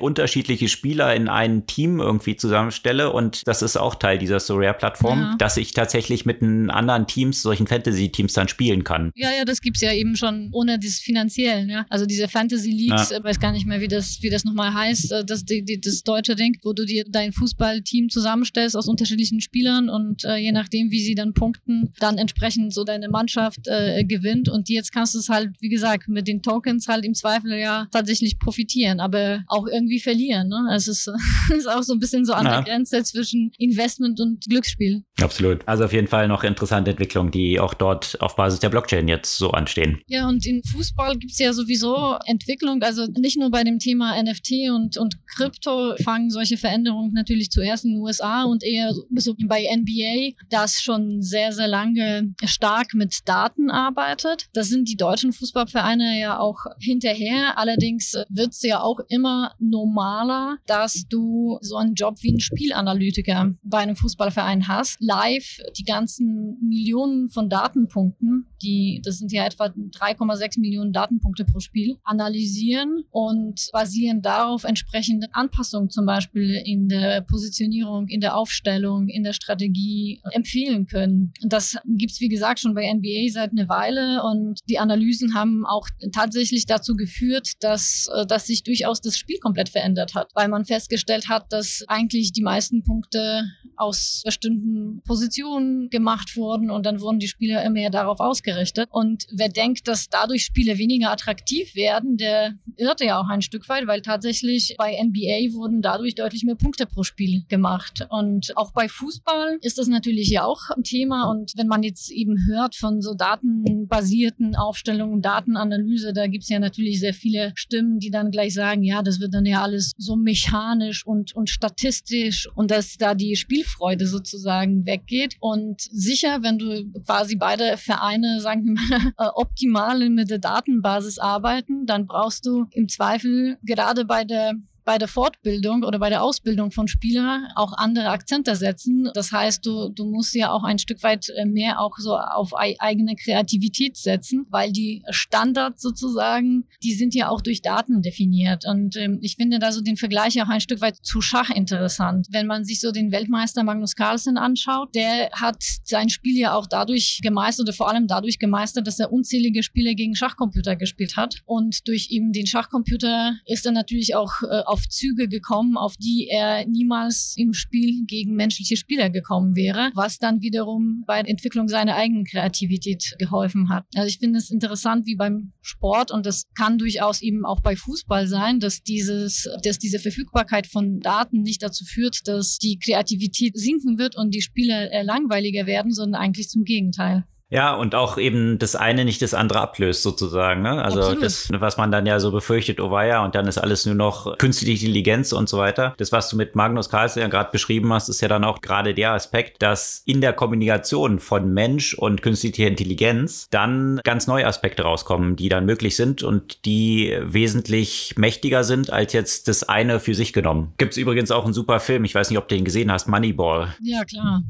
[0.00, 5.36] unterschiedliche Spieler in ein Team irgendwie zusammenstelle und das ist auch Teil dieser Sorare-Plattform, ja.
[5.38, 9.12] dass ich tatsächlich mit einem anderen Teams, solchen Fantasy-Teams dann spielen kann.
[9.14, 11.86] Ja, ja, das gibt's ja eben schon ohne dieses Finanziellen, ja.
[11.88, 13.22] Also diese Fantasy Leagues, ja.
[13.22, 16.34] weiß gar nicht mehr, wie das, wie das nochmal heißt, äh, das, die, das deutsche
[16.34, 21.00] Ding, wo du dir dein Fußballteam zusammenstellst aus unterschiedlichen Spielern und äh, je nachdem, wie
[21.00, 25.28] sie dann punkten, dann entsprechend so deine Mannschaft äh, gewinnt und jetzt kannst du es
[25.28, 30.00] halt, wie gesagt, mit den Tokens halt im Zweifel ja tatsächlich profitieren, aber auch irgendwie
[30.00, 30.48] verlieren.
[30.48, 30.66] Ne?
[30.68, 31.06] Also es
[31.56, 32.56] ist auch so ein bisschen so an ja.
[32.56, 35.02] der Grenze zwischen Investment und Glücksspiel.
[35.20, 35.66] Absolut.
[35.66, 39.36] Also auf jeden Fall noch interessante Entwicklungen, die auch dort auf Basis der Blockchain jetzt
[39.36, 40.00] so anstehen.
[40.06, 44.20] Ja, und in Fußball gibt es ja sowieso Entwicklung, also nicht nur bei dem Thema
[44.20, 49.34] NFT und, und Krypto fangen solche Veränderungen natürlich zuerst in den USA und eher so
[49.46, 54.48] bei NBA, das schon sehr, sehr lange stark mit Daten arbeitet.
[54.52, 57.58] Das sind die deutschen Fußball Vereine ja auch hinterher.
[57.58, 63.54] Allerdings wird es ja auch immer normaler, dass du so einen Job wie ein Spielanalytiker
[63.62, 64.96] bei einem Fußballverein hast.
[65.00, 71.60] Live die ganzen Millionen von Datenpunkten, die, das sind ja etwa 3,6 Millionen Datenpunkte pro
[71.60, 78.93] Spiel, analysieren und basieren darauf entsprechende Anpassungen zum Beispiel in der Positionierung, in der Aufstellung,
[79.08, 81.32] in der Strategie empfehlen können.
[81.42, 85.86] Das gibt's wie gesagt, schon bei NBA seit einer Weile und die Analysen haben auch
[86.12, 90.64] tatsächlich dazu geführt, dass, äh, dass sich durchaus das Spiel komplett verändert hat, weil man
[90.64, 93.44] festgestellt hat, dass eigentlich die meisten Punkte
[93.76, 98.88] aus bestimmten Positionen gemacht wurden und dann wurden die Spieler immer mehr darauf ausgerichtet.
[98.90, 103.68] Und wer denkt, dass dadurch Spiele weniger attraktiv werden, der irrte ja auch ein Stück
[103.68, 108.06] weit, weil tatsächlich bei NBA wurden dadurch deutlich mehr Punkte pro Spiel gemacht.
[108.08, 111.30] Und auch bei Fußball ist das natürlich ja auch ein Thema.
[111.30, 116.50] Und wenn man jetzt eben hört von so datenbasierten Aufstellungen, Daten Datenanalyse, da gibt es
[116.50, 119.92] ja natürlich sehr viele Stimmen, die dann gleich sagen, ja, das wird dann ja alles
[119.96, 125.36] so mechanisch und, und statistisch und dass da die Spielfreude sozusagen weggeht.
[125.40, 131.18] Und sicher, wenn du quasi beide Vereine, sagen wir mal, äh, optimal mit der Datenbasis
[131.18, 136.22] arbeiten, dann brauchst du im Zweifel gerade bei der bei der Fortbildung oder bei der
[136.22, 139.10] Ausbildung von Spielern auch andere Akzente setzen.
[139.14, 142.52] Das heißt, du, du musst ja auch ein Stück weit äh, mehr auch so auf
[142.54, 148.64] eigene Kreativität setzen, weil die Standards sozusagen, die sind ja auch durch Daten definiert.
[148.66, 152.26] Und ähm, ich finde da so den Vergleich auch ein Stück weit zu Schach interessant.
[152.30, 156.66] Wenn man sich so den Weltmeister Magnus Carlsen anschaut, der hat sein Spiel ja auch
[156.66, 161.42] dadurch gemeistert oder vor allem dadurch gemeistert, dass er unzählige Spiele gegen Schachcomputer gespielt hat.
[161.46, 166.26] Und durch eben den Schachcomputer ist er natürlich auch äh, auf Züge gekommen, auf die
[166.28, 171.68] er niemals im Spiel gegen menschliche Spieler gekommen wäre, was dann wiederum bei der Entwicklung
[171.68, 173.84] seiner eigenen Kreativität geholfen hat.
[173.94, 177.76] Also ich finde es interessant, wie beim Sport und das kann durchaus eben auch bei
[177.76, 183.56] Fußball sein, dass dieses, dass diese Verfügbarkeit von Daten nicht dazu führt, dass die Kreativität
[183.56, 187.24] sinken wird und die Spieler langweiliger werden, sondern eigentlich zum Gegenteil.
[187.50, 190.62] Ja, und auch eben das eine nicht das andere ablöst sozusagen.
[190.62, 190.82] Ne?
[190.82, 191.22] Also Absolut.
[191.22, 194.38] das, was man dann ja so befürchtet, oh weia, und dann ist alles nur noch
[194.38, 195.94] künstliche Intelligenz und so weiter.
[195.98, 198.94] Das, was du mit Magnus Carlsen ja gerade beschrieben hast, ist ja dann auch gerade
[198.94, 204.82] der Aspekt, dass in der Kommunikation von Mensch und künstlicher Intelligenz dann ganz neue Aspekte
[204.82, 210.14] rauskommen, die dann möglich sind und die wesentlich mächtiger sind als jetzt das eine für
[210.14, 210.72] sich genommen.
[210.78, 213.06] Gibt es übrigens auch einen super Film, ich weiß nicht, ob du den gesehen hast,
[213.06, 213.74] Moneyball.
[213.82, 214.42] Ja, klar.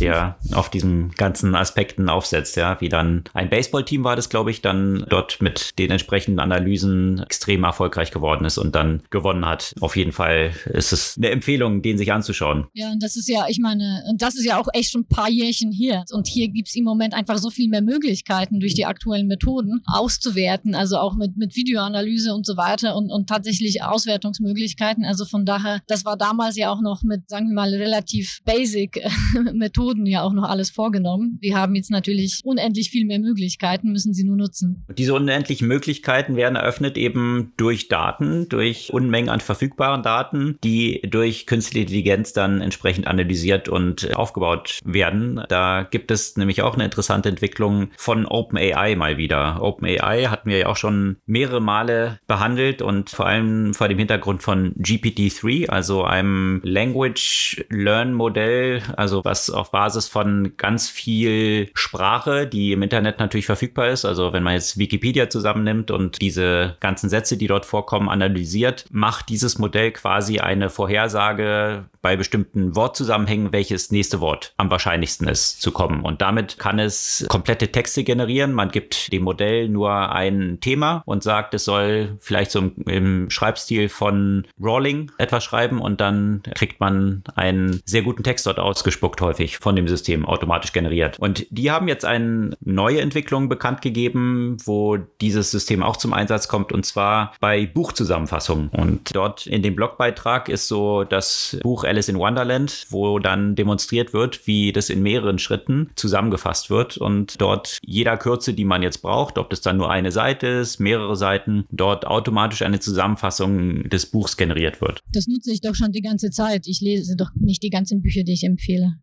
[0.00, 4.60] der auf diesen ganzen Aspekten aufsetzt, ja, wie dann ein Baseballteam war das, glaube ich,
[4.60, 9.74] dann dort mit den entsprechenden Analysen extrem erfolgreich geworden ist und dann gewonnen hat.
[9.80, 12.66] Auf jeden Fall ist es eine Empfehlung, den sich anzuschauen.
[12.74, 15.08] Ja, und das ist ja, ich meine, und das ist ja auch echt schon ein
[15.08, 16.04] paar Jährchen hier.
[16.12, 19.82] Und hier gibt es im Moment einfach so viel mehr Möglichkeiten durch die aktuellen Methoden
[19.86, 25.04] auszuwerten, also auch mit, mit Videoanalyse und so weiter und, und tatsächlich Auswertungsmöglichkeiten.
[25.04, 29.00] Also von daher, das war damals ja auch noch mit, sagen wir mal, relativ basic
[29.52, 31.38] Methoden ja auch noch alles vorgenommen.
[31.40, 34.84] Wir haben jetzt natürlich unendlich viel mehr Möglichkeiten, müssen sie nur nutzen.
[34.96, 41.46] Diese unendlichen Möglichkeiten werden eröffnet eben durch Daten, durch Unmengen an verfügbaren Daten, die durch
[41.46, 45.42] künstliche Intelligenz dann entsprechend analysiert und aufgebaut werden.
[45.48, 49.62] Da gibt es nämlich auch eine interessante Entwicklung von OpenAI mal wieder.
[49.62, 54.42] OpenAI hatten wir ja auch schon mehrere Male behandelt und vor allem vor dem Hintergrund
[54.42, 62.05] von GPT-3, also einem Language Learn Modell, also was auf Basis von ganz viel Sprache,
[62.46, 64.04] die im Internet natürlich verfügbar ist.
[64.04, 69.28] Also wenn man jetzt Wikipedia zusammennimmt und diese ganzen Sätze, die dort vorkommen, analysiert, macht
[69.28, 75.72] dieses Modell quasi eine Vorhersage bei bestimmten Wortzusammenhängen, welches nächste Wort am wahrscheinlichsten ist zu
[75.72, 76.02] kommen.
[76.02, 78.52] Und damit kann es komplette Texte generieren.
[78.52, 83.88] Man gibt dem Modell nur ein Thema und sagt, es soll vielleicht so im Schreibstil
[83.88, 89.58] von Rawling etwas schreiben und dann kriegt man einen sehr guten Text dort ausgespuckt häufig
[89.58, 91.18] von dem System automatisch generiert.
[91.18, 96.48] Und die haben jetzt eine neue Entwicklung bekannt gegeben, wo dieses System auch zum Einsatz
[96.48, 98.68] kommt, und zwar bei Buchzusammenfassungen.
[98.68, 104.12] Und dort in dem Blogbeitrag ist so das Buch Alice in Wonderland, wo dann demonstriert
[104.12, 108.98] wird, wie das in mehreren Schritten zusammengefasst wird und dort jeder Kürze, die man jetzt
[108.98, 114.06] braucht, ob das dann nur eine Seite ist, mehrere Seiten, dort automatisch eine Zusammenfassung des
[114.06, 115.00] Buchs generiert wird.
[115.12, 116.66] Das nutze ich doch schon die ganze Zeit.
[116.66, 118.96] Ich lese doch nicht die ganzen Bücher, die ich empfehle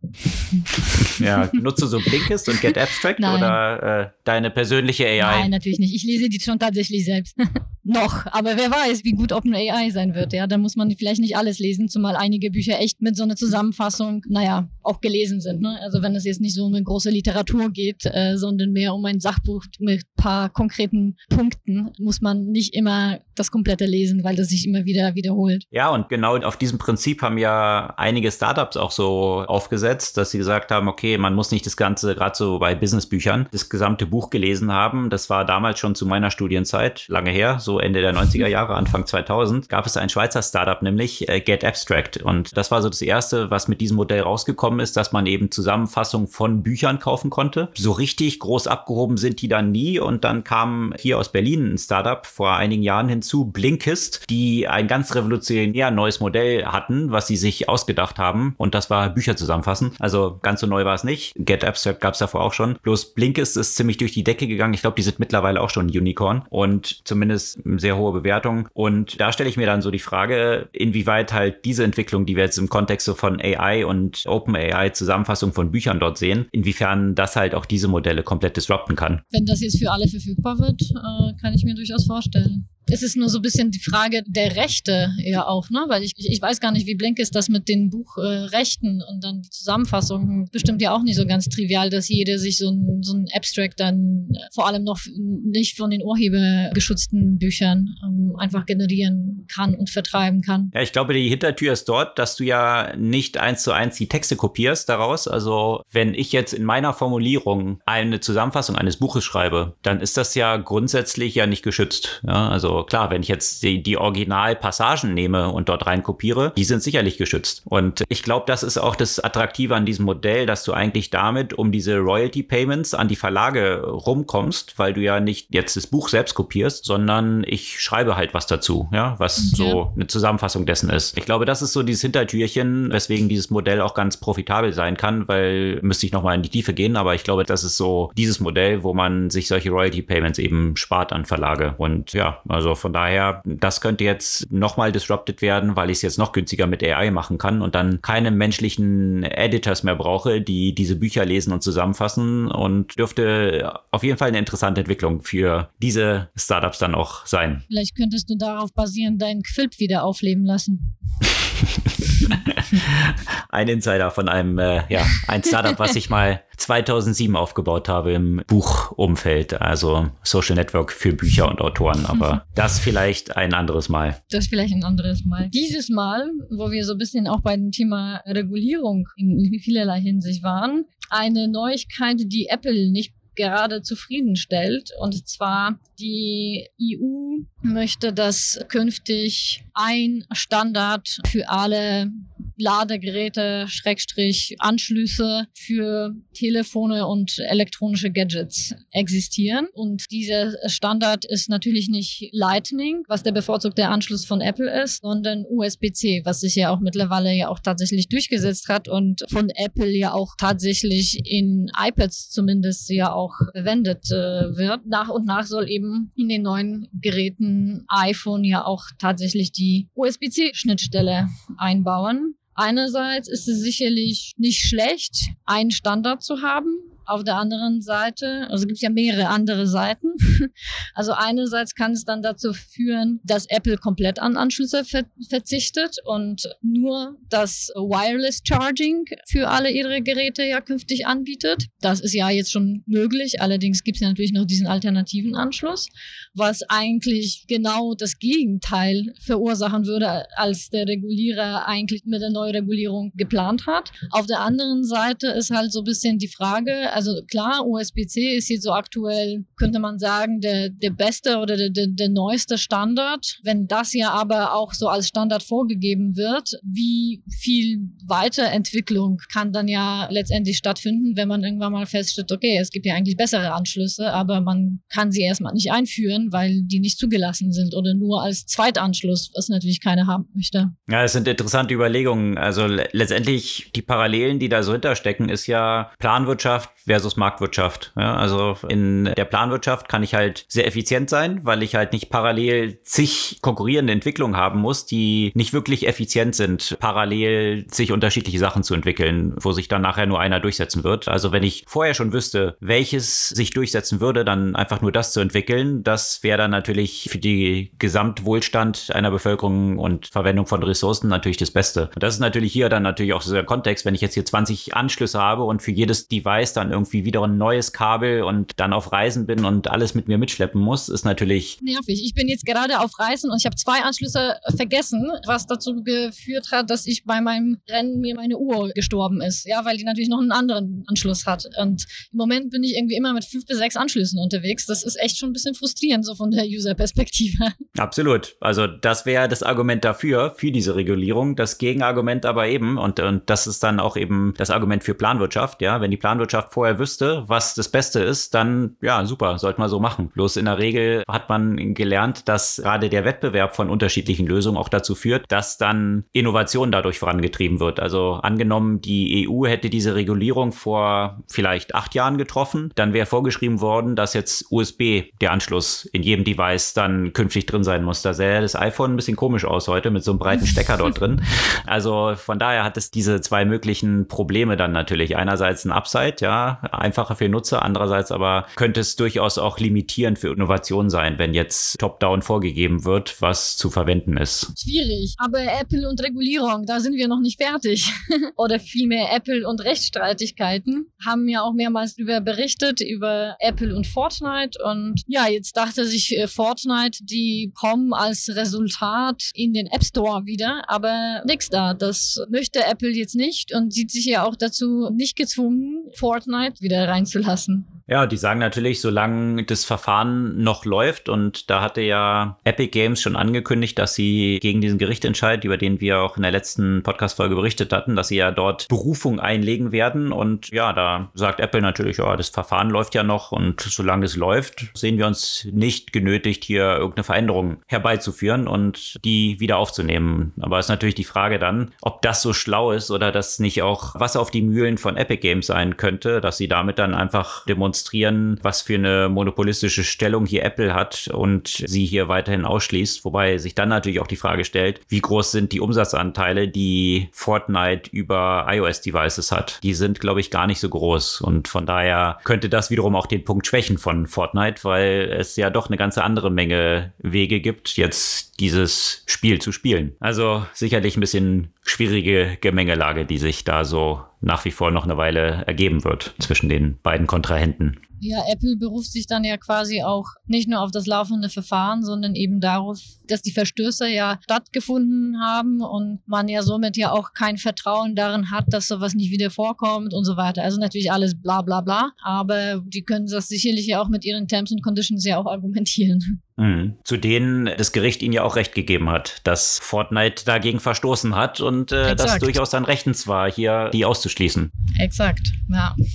[1.19, 3.37] ja, nutzt du so Blinkist und Get Abstract Nein.
[3.37, 5.41] oder äh, deine persönliche AI?
[5.41, 5.95] Nein, natürlich nicht.
[5.95, 7.35] Ich lese die schon tatsächlich selbst.
[7.83, 10.31] Noch, aber wer weiß, wie gut OpenAI sein wird.
[10.31, 13.35] Ja, da muss man vielleicht nicht alles lesen, zumal einige Bücher echt mit so einer
[13.35, 15.61] Zusammenfassung, naja, auch gelesen sind.
[15.61, 15.79] Ne?
[15.81, 19.03] Also wenn es jetzt nicht so um eine große Literatur geht, äh, sondern mehr um
[19.05, 24.49] ein Sachbuch mit paar konkreten Punkten, muss man nicht immer das komplette lesen, weil das
[24.49, 25.65] sich immer wieder wiederholt.
[25.71, 30.37] Ja, und genau auf diesem Prinzip haben ja einige Startups auch so aufgesetzt, dass sie
[30.37, 34.29] gesagt haben, okay, man muss nicht das Ganze, gerade so bei Businessbüchern, das gesamte Buch
[34.29, 35.09] gelesen haben.
[35.09, 39.05] Das war damals schon zu meiner Studienzeit, lange her, so Ende der 90er Jahre, Anfang
[39.05, 42.17] 2000, gab es ein Schweizer Startup, nämlich äh, Get Abstract.
[42.17, 45.51] Und das war so das erste, was mit diesem Modell rausgekommen ist, dass man eben
[45.51, 47.69] Zusammenfassungen von Büchern kaufen konnte.
[47.75, 49.99] So richtig groß abgehoben sind die dann nie.
[49.99, 54.87] Und dann kam hier aus Berlin ein Startup vor einigen Jahren hinzu, Blinkist, die ein
[54.87, 58.55] ganz revolutionär neues Modell hatten, was sie sich ausgedacht haben.
[58.57, 59.91] Und das war Bücher zusammenfassen.
[59.99, 61.33] Also ganz so neu war es nicht.
[61.37, 62.77] Get Abstract gab es davor auch schon.
[62.81, 64.73] Bloß Blinkist ist ziemlich durch die Decke gegangen.
[64.73, 66.43] Ich glaube, die sind mittlerweile auch schon Unicorn.
[66.49, 68.67] Und zumindest sehr hohe Bewertung.
[68.73, 72.43] Und da stelle ich mir dann so die Frage, inwieweit halt diese Entwicklung, die wir
[72.43, 77.55] jetzt im Kontext von AI und OpenAI Zusammenfassung von Büchern dort sehen, inwiefern das halt
[77.55, 79.21] auch diese Modelle komplett disrupten kann.
[79.31, 83.15] Wenn das jetzt für alle verfügbar wird, äh, kann ich mir durchaus vorstellen es ist
[83.15, 85.85] nur so ein bisschen die Frage der Rechte ja auch, ne?
[85.87, 89.41] Weil ich, ich weiß gar nicht, wie blink ist das mit den Buchrechten und dann
[89.41, 90.47] die Zusammenfassung.
[90.51, 93.79] Bestimmt ja auch nicht so ganz trivial, dass jeder sich so ein, so ein Abstract
[93.79, 99.89] dann äh, vor allem noch nicht von den urhebergeschützten Büchern ähm, einfach generieren kann und
[99.89, 100.71] vertreiben kann.
[100.73, 104.07] Ja, ich glaube, die Hintertür ist dort, dass du ja nicht eins zu eins die
[104.07, 105.27] Texte kopierst daraus.
[105.27, 110.35] Also wenn ich jetzt in meiner Formulierung eine Zusammenfassung eines Buches schreibe, dann ist das
[110.35, 112.21] ja grundsätzlich ja nicht geschützt.
[112.25, 116.63] Ja, also klar, wenn ich jetzt die, die Originalpassagen nehme und dort rein kopiere, die
[116.63, 117.61] sind sicherlich geschützt.
[117.65, 121.53] Und ich glaube, das ist auch das Attraktive an diesem Modell, dass du eigentlich damit
[121.53, 126.09] um diese Royalty Payments an die Verlage rumkommst, weil du ja nicht jetzt das Buch
[126.09, 129.63] selbst kopierst, sondern ich schreibe halt was dazu, ja, was okay.
[129.63, 131.17] so eine Zusammenfassung dessen ist.
[131.17, 135.27] Ich glaube, das ist so dieses Hintertürchen, weswegen dieses Modell auch ganz profitabel sein kann,
[135.27, 138.39] weil müsste ich nochmal in die Tiefe gehen, aber ich glaube, das ist so dieses
[138.39, 141.75] Modell, wo man sich solche Royalty Payments eben spart an Verlage.
[141.77, 146.01] Und ja, also Also von daher, das könnte jetzt nochmal disrupted werden, weil ich es
[146.01, 150.73] jetzt noch günstiger mit AI machen kann und dann keine menschlichen Editors mehr brauche, die
[150.73, 156.29] diese Bücher lesen und zusammenfassen und dürfte auf jeden Fall eine interessante Entwicklung für diese
[156.37, 157.63] Startups dann auch sein.
[157.67, 160.95] Vielleicht könntest du darauf basieren, deinen Quilp wieder aufleben lassen.
[163.49, 168.41] ein Insider von einem, äh, ja, ein Startup, was ich mal 2007 aufgebaut habe im
[168.47, 172.41] Buchumfeld, also Social Network für Bücher und Autoren, aber mhm.
[172.55, 174.21] das vielleicht ein anderes Mal.
[174.29, 175.49] Das vielleicht ein anderes Mal.
[175.49, 180.43] Dieses Mal, wo wir so ein bisschen auch bei dem Thema Regulierung in vielerlei Hinsicht
[180.43, 184.91] waren, eine Neuigkeit, die Apple nicht gerade zufriedenstellt.
[184.99, 192.11] Und zwar die EU möchte, dass künftig ein Standard für alle
[192.57, 199.67] Ladegeräte, Schrägstrich, Anschlüsse für Telefone und elektronische Gadgets existieren.
[199.73, 205.45] Und dieser Standard ist natürlich nicht Lightning, was der bevorzugte Anschluss von Apple ist, sondern
[205.49, 210.13] USB-C, was sich ja auch mittlerweile ja auch tatsächlich durchgesetzt hat und von Apple ja
[210.13, 214.85] auch tatsächlich in iPads zumindest ja auch verwendet äh, wird.
[214.85, 219.62] Nach und nach soll eben in den neuen Geräten iPhone ja auch tatsächlich die
[219.95, 222.35] USB-C-Schnittstelle einbauen.
[222.55, 228.65] Einerseits ist es sicherlich nicht schlecht, einen Standard zu haben, auf der anderen Seite, also
[228.65, 230.13] gibt es ja mehrere andere Seiten.
[230.95, 236.47] Also einerseits kann es dann dazu führen, dass Apple komplett an Anschlüsse ver verzichtet und
[236.61, 241.67] nur das Wireless Charging für alle ihre Geräte ja künftig anbietet.
[241.81, 243.41] Das ist ja jetzt schon möglich.
[243.41, 245.89] Allerdings gibt es ja natürlich noch diesen alternativen Anschluss,
[246.33, 253.65] was eigentlich genau das Gegenteil verursachen würde, als der Regulierer eigentlich mit der Neuregulierung geplant
[253.67, 253.91] hat.
[254.11, 258.49] Auf der anderen Seite ist halt so ein bisschen die Frage, also klar, USB-C ist
[258.49, 263.39] jetzt so aktuell, könnte man sagen, der, der beste oder der, der, der neueste Standard.
[263.43, 269.67] Wenn das ja aber auch so als Standard vorgegeben wird, wie viel Weiterentwicklung kann dann
[269.67, 274.11] ja letztendlich stattfinden, wenn man irgendwann mal feststellt, okay, es gibt ja eigentlich bessere Anschlüsse,
[274.11, 278.45] aber man kann sie erstmal nicht einführen, weil die nicht zugelassen sind oder nur als
[278.45, 280.71] Zweitanschluss, was natürlich keiner haben möchte.
[280.89, 282.37] Ja, es sind interessante Überlegungen.
[282.37, 287.91] Also letztendlich die Parallelen, die da so hinterstecken, ist ja Planwirtschaft versus Marktwirtschaft.
[287.97, 292.09] Ja, also in der Planwirtschaft kann ich halt sehr effizient sein, weil ich halt nicht
[292.09, 298.63] parallel zig konkurrierende Entwicklungen haben muss, die nicht wirklich effizient sind, parallel sich unterschiedliche Sachen
[298.63, 301.07] zu entwickeln, wo sich dann nachher nur einer durchsetzen wird.
[301.07, 305.19] Also wenn ich vorher schon wüsste, welches sich durchsetzen würde, dann einfach nur das zu
[305.19, 311.37] entwickeln, das wäre dann natürlich für die Gesamtwohlstand einer Bevölkerung und Verwendung von Ressourcen natürlich
[311.37, 311.89] das Beste.
[311.97, 315.19] Das ist natürlich hier dann natürlich auch der Kontext, wenn ich jetzt hier 20 Anschlüsse
[315.19, 319.25] habe und für jedes Device dann irgendwie wieder ein neues Kabel und dann auf Reisen
[319.25, 322.03] bin und alles mit mir mitschleppen muss, ist natürlich nervig.
[322.03, 326.51] Ich bin jetzt gerade auf Reisen und ich habe zwei Anschlüsse vergessen, was dazu geführt
[326.51, 329.45] hat, dass ich bei meinem Rennen mir meine Uhr gestorben ist.
[329.47, 331.45] Ja, weil die natürlich noch einen anderen Anschluss hat.
[331.59, 334.65] Und im Moment bin ich irgendwie immer mit fünf bis sechs Anschlüssen unterwegs.
[334.65, 337.53] Das ist echt schon ein bisschen frustrierend, so von der User-Perspektive.
[337.77, 338.35] Absolut.
[338.39, 341.35] Also das wäre das Argument dafür, für diese Regulierung.
[341.35, 345.61] Das Gegenargument aber eben, und, und das ist dann auch eben das Argument für Planwirtschaft,
[345.61, 349.59] ja, wenn die Planwirtschaft vor vorher wüsste, was das Beste ist, dann ja, super, sollte
[349.59, 350.11] man so machen.
[350.13, 354.69] Bloß in der Regel hat man gelernt, dass gerade der Wettbewerb von unterschiedlichen Lösungen auch
[354.69, 357.81] dazu führt, dass dann Innovation dadurch vorangetrieben wird.
[357.81, 363.59] Also angenommen, die EU hätte diese Regulierung vor vielleicht acht Jahren getroffen, dann wäre vorgeschrieben
[363.59, 368.03] worden, dass jetzt USB, der Anschluss in jedem Device, dann künftig drin sein muss.
[368.03, 371.01] Da sähe das iPhone ein bisschen komisch aus heute mit so einem breiten Stecker dort
[371.01, 371.21] drin.
[371.65, 375.15] Also von daher hat es diese zwei möglichen Probleme dann natürlich.
[375.17, 377.63] Einerseits ein Upside, ja, einfacher für Nutzer.
[377.63, 383.21] Andererseits aber könnte es durchaus auch limitierend für Innovation sein, wenn jetzt top-down vorgegeben wird,
[383.21, 384.51] was zu verwenden ist.
[384.61, 385.15] Schwierig.
[385.17, 387.91] Aber Apple und Regulierung, da sind wir noch nicht fertig.
[388.35, 394.59] Oder vielmehr Apple und Rechtsstreitigkeiten haben ja auch mehrmals darüber berichtet, über Apple und Fortnite.
[394.63, 400.25] Und ja, jetzt dachte sich äh, Fortnite, die kommen als Resultat in den App Store
[400.25, 401.73] wieder, aber nix da.
[401.73, 406.61] Das möchte Apple jetzt nicht und sieht sich ja auch dazu nicht gezwungen, Fortnite Fortnite
[406.61, 407.65] wieder reinzulassen.
[407.87, 413.01] Ja, die sagen natürlich, solange das Verfahren noch läuft und da hatte ja Epic Games
[413.01, 417.35] schon angekündigt, dass sie gegen diesen Gerichtentscheid, über den wir auch in der letzten Podcast-Folge
[417.35, 421.97] berichtet hatten, dass sie ja dort Berufung einlegen werden und ja, da sagt Apple natürlich,
[421.97, 426.45] ja, das Verfahren läuft ja noch und solange es läuft, sehen wir uns nicht genötigt,
[426.45, 430.33] hier irgendeine Veränderung herbeizuführen und die wieder aufzunehmen.
[430.39, 433.95] Aber ist natürlich die Frage dann, ob das so schlau ist oder das nicht auch
[433.95, 437.72] Wasser auf die Mühlen von Epic Games sein könnte, dass sie damit dann einfach demonstrieren,
[437.73, 443.03] demonstrieren, was für eine monopolistische Stellung hier Apple hat und sie hier weiterhin ausschließt.
[443.03, 447.89] Wobei sich dann natürlich auch die Frage stellt, wie groß sind die Umsatzanteile, die Fortnite
[447.91, 449.59] über iOS-Devices hat.
[449.63, 451.21] Die sind, glaube ich, gar nicht so groß.
[451.21, 455.49] Und von daher könnte das wiederum auch den Punkt schwächen von Fortnite, weil es ja
[455.49, 459.95] doch eine ganze andere Menge Wege gibt, jetzt dieses Spiel zu spielen.
[459.99, 464.97] Also sicherlich ein bisschen schwierige Gemengelage, die sich da so nach wie vor noch eine
[464.97, 467.79] Weile ergeben wird zwischen den beiden Kontrahenten.
[467.99, 472.15] Ja, Apple beruft sich dann ja quasi auch nicht nur auf das laufende Verfahren, sondern
[472.15, 477.37] eben darauf, dass die Verstöße ja stattgefunden haben und man ja somit ja auch kein
[477.37, 480.43] Vertrauen darin hat, dass sowas nicht wieder vorkommt und so weiter.
[480.43, 484.27] Also natürlich alles bla bla bla, aber die können das sicherlich ja auch mit ihren
[484.27, 486.22] Terms und Conditions ja auch argumentieren.
[486.35, 486.77] Mhm.
[486.83, 491.41] Zu denen das Gericht ihnen ja auch recht gegeben hat, dass Fortnite dagegen verstoßen hat
[491.41, 494.51] und äh, das durchaus dann rechtens war, hier die auszuschließen.
[494.79, 495.75] Exakt, ja.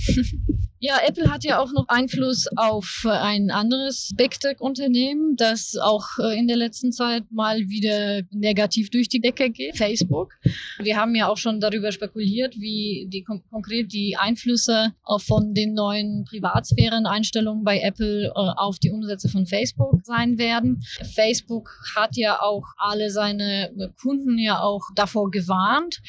[0.80, 6.38] Ja, Apple hat ja auch noch Einfluss auf ein anderes Big Tech-Unternehmen, das auch äh,
[6.38, 10.34] in der letzten Zeit mal wieder negativ durch die Decke geht, Facebook.
[10.78, 14.92] Wir haben ja auch schon darüber spekuliert, wie die konkret die Einflüsse
[15.26, 20.82] von den neuen Privatsphären-Einstellungen bei Apple äh, auf die Umsätze von Facebook sein werden.
[21.14, 23.70] Facebook hat ja auch alle seine
[24.02, 26.00] Kunden ja auch davor gewarnt.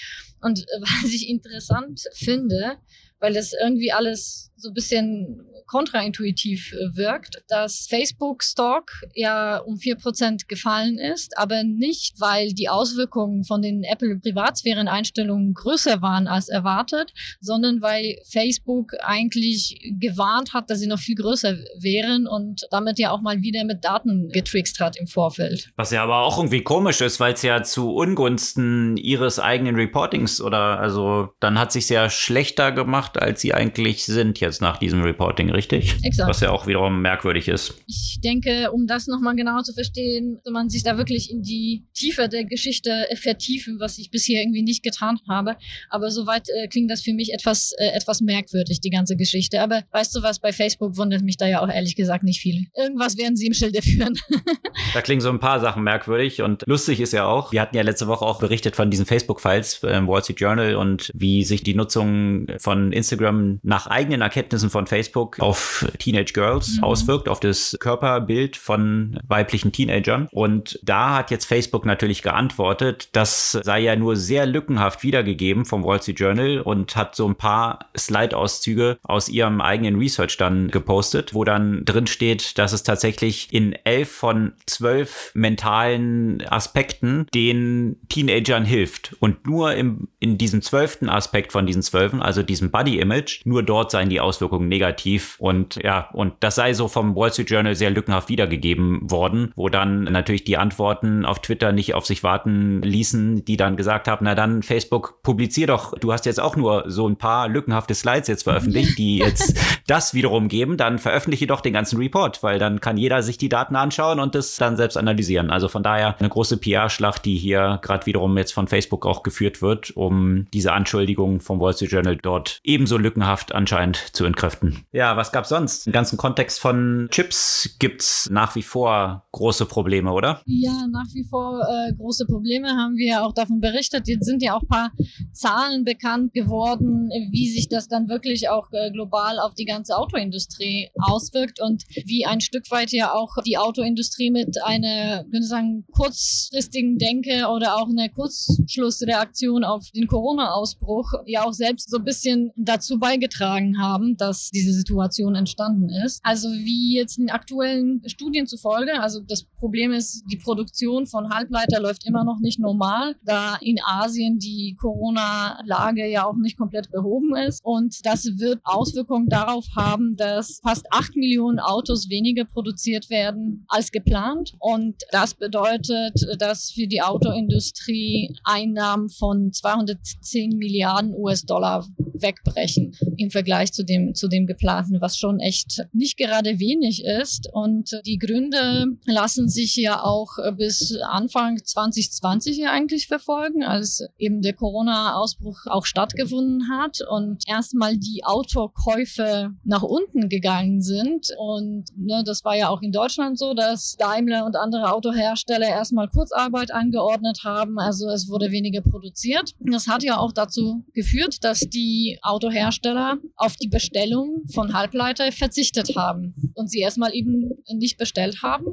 [0.42, 2.78] Und was ich interessant finde,
[3.20, 9.78] weil das irgendwie alles so ein bisschen kontraintuitiv äh, wirkt, dass Facebook Stock ja um
[9.78, 16.28] vier Prozent gefallen ist, aber nicht, weil die Auswirkungen von den Apple Privatsphären-Einstellungen größer waren
[16.28, 22.68] als erwartet, sondern weil Facebook eigentlich gewarnt hat, dass sie noch viel größer wären und
[22.72, 25.72] damit ja auch mal wieder mit Daten getrickst hat im Vorfeld.
[25.76, 30.42] Was ja aber auch irgendwie komisch ist, weil es ja zu Ungunsten ihres eigenen Reportings
[30.42, 35.04] oder also dann hat sich ja schlechter gemacht, als sie eigentlich sind jetzt nach diesem
[35.04, 35.96] Reporting richtig?
[36.04, 36.30] Exakt.
[36.30, 37.74] Was ja auch wiederum merkwürdig ist.
[37.86, 41.84] Ich denke, um das nochmal genauer zu verstehen, soll man sich da wirklich in die
[41.94, 45.58] Tiefe der Geschichte vertiefen, was ich bisher irgendwie nicht getan habe.
[45.90, 49.62] Aber soweit äh, klingt das für mich etwas, äh, etwas merkwürdig, die ganze Geschichte.
[49.62, 52.68] Aber weißt du was, bei Facebook wundert mich da ja auch ehrlich gesagt nicht viel.
[52.78, 54.18] Irgendwas werden sie im Schilde führen.
[54.94, 57.84] da klingen so ein paar Sachen merkwürdig und lustig ist ja auch, wir hatten ja
[57.84, 61.74] letzte Woche auch berichtet von diesen Facebook-Files im Wall Street Journal und wie sich die
[61.74, 66.84] Nutzung von Instagram nach eigenen Erkenntnissen von Facebook auf Teenage Girls mhm.
[66.84, 70.28] auswirkt, auf das Körperbild von weiblichen Teenagern.
[70.32, 75.84] Und da hat jetzt Facebook natürlich geantwortet, das sei ja nur sehr lückenhaft wiedergegeben vom
[75.84, 81.34] Wall Street Journal und hat so ein paar Slide-Auszüge aus ihrem eigenen Research dann gepostet,
[81.34, 88.66] wo dann drin steht, dass es tatsächlich in elf von zwölf mentalen Aspekten den Teenagern
[88.66, 89.16] hilft.
[89.20, 93.90] Und nur im, in diesem zwölften Aspekt von diesen zwölfen, also diesem Body-Image, nur dort
[93.90, 95.39] seien die Auswirkungen negativ.
[95.40, 99.70] Und ja, und das sei so vom Wall Street Journal sehr lückenhaft wiedergegeben worden, wo
[99.70, 104.26] dann natürlich die Antworten auf Twitter nicht auf sich warten ließen, die dann gesagt haben,
[104.26, 108.28] na dann Facebook, publizier doch, du hast jetzt auch nur so ein paar lückenhafte Slides
[108.28, 112.82] jetzt veröffentlicht, die jetzt das wiederum geben, dann veröffentliche doch den ganzen Report, weil dann
[112.82, 115.50] kann jeder sich die Daten anschauen und das dann selbst analysieren.
[115.50, 119.62] Also von daher eine große PR-Schlacht, die hier gerade wiederum jetzt von Facebook auch geführt
[119.62, 124.86] wird, um diese Anschuldigungen vom Wall Street Journal dort ebenso lückenhaft anscheinend zu entkräften.
[124.92, 125.86] Ja, was gab's sonst?
[125.86, 130.42] Im ganzen Kontext von Chips gibt's nach wie vor große Probleme, oder?
[130.46, 134.08] Ja, nach wie vor äh, große Probleme haben wir auch davon berichtet.
[134.08, 134.92] Jetzt sind ja auch paar
[135.34, 140.90] Zahlen bekannt geworden, wie sich das dann wirklich auch äh, global auf die ganze Autoindustrie
[140.98, 145.86] auswirkt und wie ein Stück weit ja auch die Autoindustrie mit einer, würde ich sagen,
[145.92, 152.52] kurzfristigen Denke oder auch einer Kurzschlussreaktion auf den Corona-Ausbruch ja auch selbst so ein bisschen
[152.56, 156.22] dazu beigetragen haben, dass diese Situation entstanden ist.
[156.24, 161.80] Also wie jetzt in aktuellen Studien zufolge, also das Problem ist, die Produktion von Halbleiter
[161.82, 167.36] läuft immer noch nicht normal, da in Asien die Corona-Lage ja auch nicht komplett behoben
[167.36, 167.60] ist.
[167.64, 173.92] Und das wird Auswirkungen darauf haben, dass fast acht Millionen Autos weniger produziert werden als
[173.92, 174.56] geplant.
[174.60, 181.86] Und das bedeutet, dass für die Autoindustrie Einnahmen von 210 Milliarden US-Dollar
[182.22, 187.50] wegbrechen im Vergleich zu dem, zu dem geplanten, was schon echt nicht gerade wenig ist.
[187.52, 194.54] Und die Gründe lassen sich ja auch bis Anfang 2020 eigentlich verfolgen, als eben der
[194.54, 201.28] Corona-Ausbruch auch stattgefunden hat und erstmal die Autokäufe nach unten gegangen sind.
[201.38, 206.08] Und ne, das war ja auch in Deutschland so, dass Daimler und andere Autohersteller erstmal
[206.08, 207.80] Kurzarbeit angeordnet haben.
[207.80, 209.54] Also es wurde weniger produziert.
[209.60, 215.96] Das hat ja auch dazu geführt, dass die Autohersteller auf die Bestellung von Halbleiter verzichtet
[215.96, 218.66] haben und sie erstmal eben nicht bestellt haben.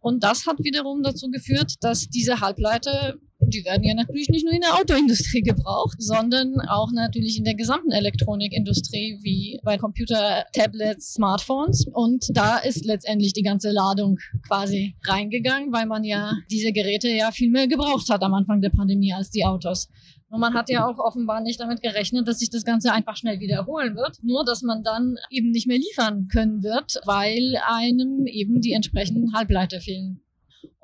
[0.00, 3.14] Und das hat wiederum dazu geführt, dass diese Halbleiter
[3.44, 7.56] die werden ja natürlich nicht nur in der Autoindustrie gebraucht, sondern auch natürlich in der
[7.56, 11.86] gesamten Elektronikindustrie, wie bei Computer, Tablets, Smartphones.
[11.92, 17.32] Und da ist letztendlich die ganze Ladung quasi reingegangen, weil man ja diese Geräte ja
[17.32, 19.88] viel mehr gebraucht hat am Anfang der Pandemie als die Autos.
[20.32, 23.38] Und man hat ja auch offenbar nicht damit gerechnet, dass sich das Ganze einfach schnell
[23.38, 24.16] wiederholen wird.
[24.22, 29.34] Nur, dass man dann eben nicht mehr liefern können wird, weil einem eben die entsprechenden
[29.34, 30.22] Halbleiter fehlen.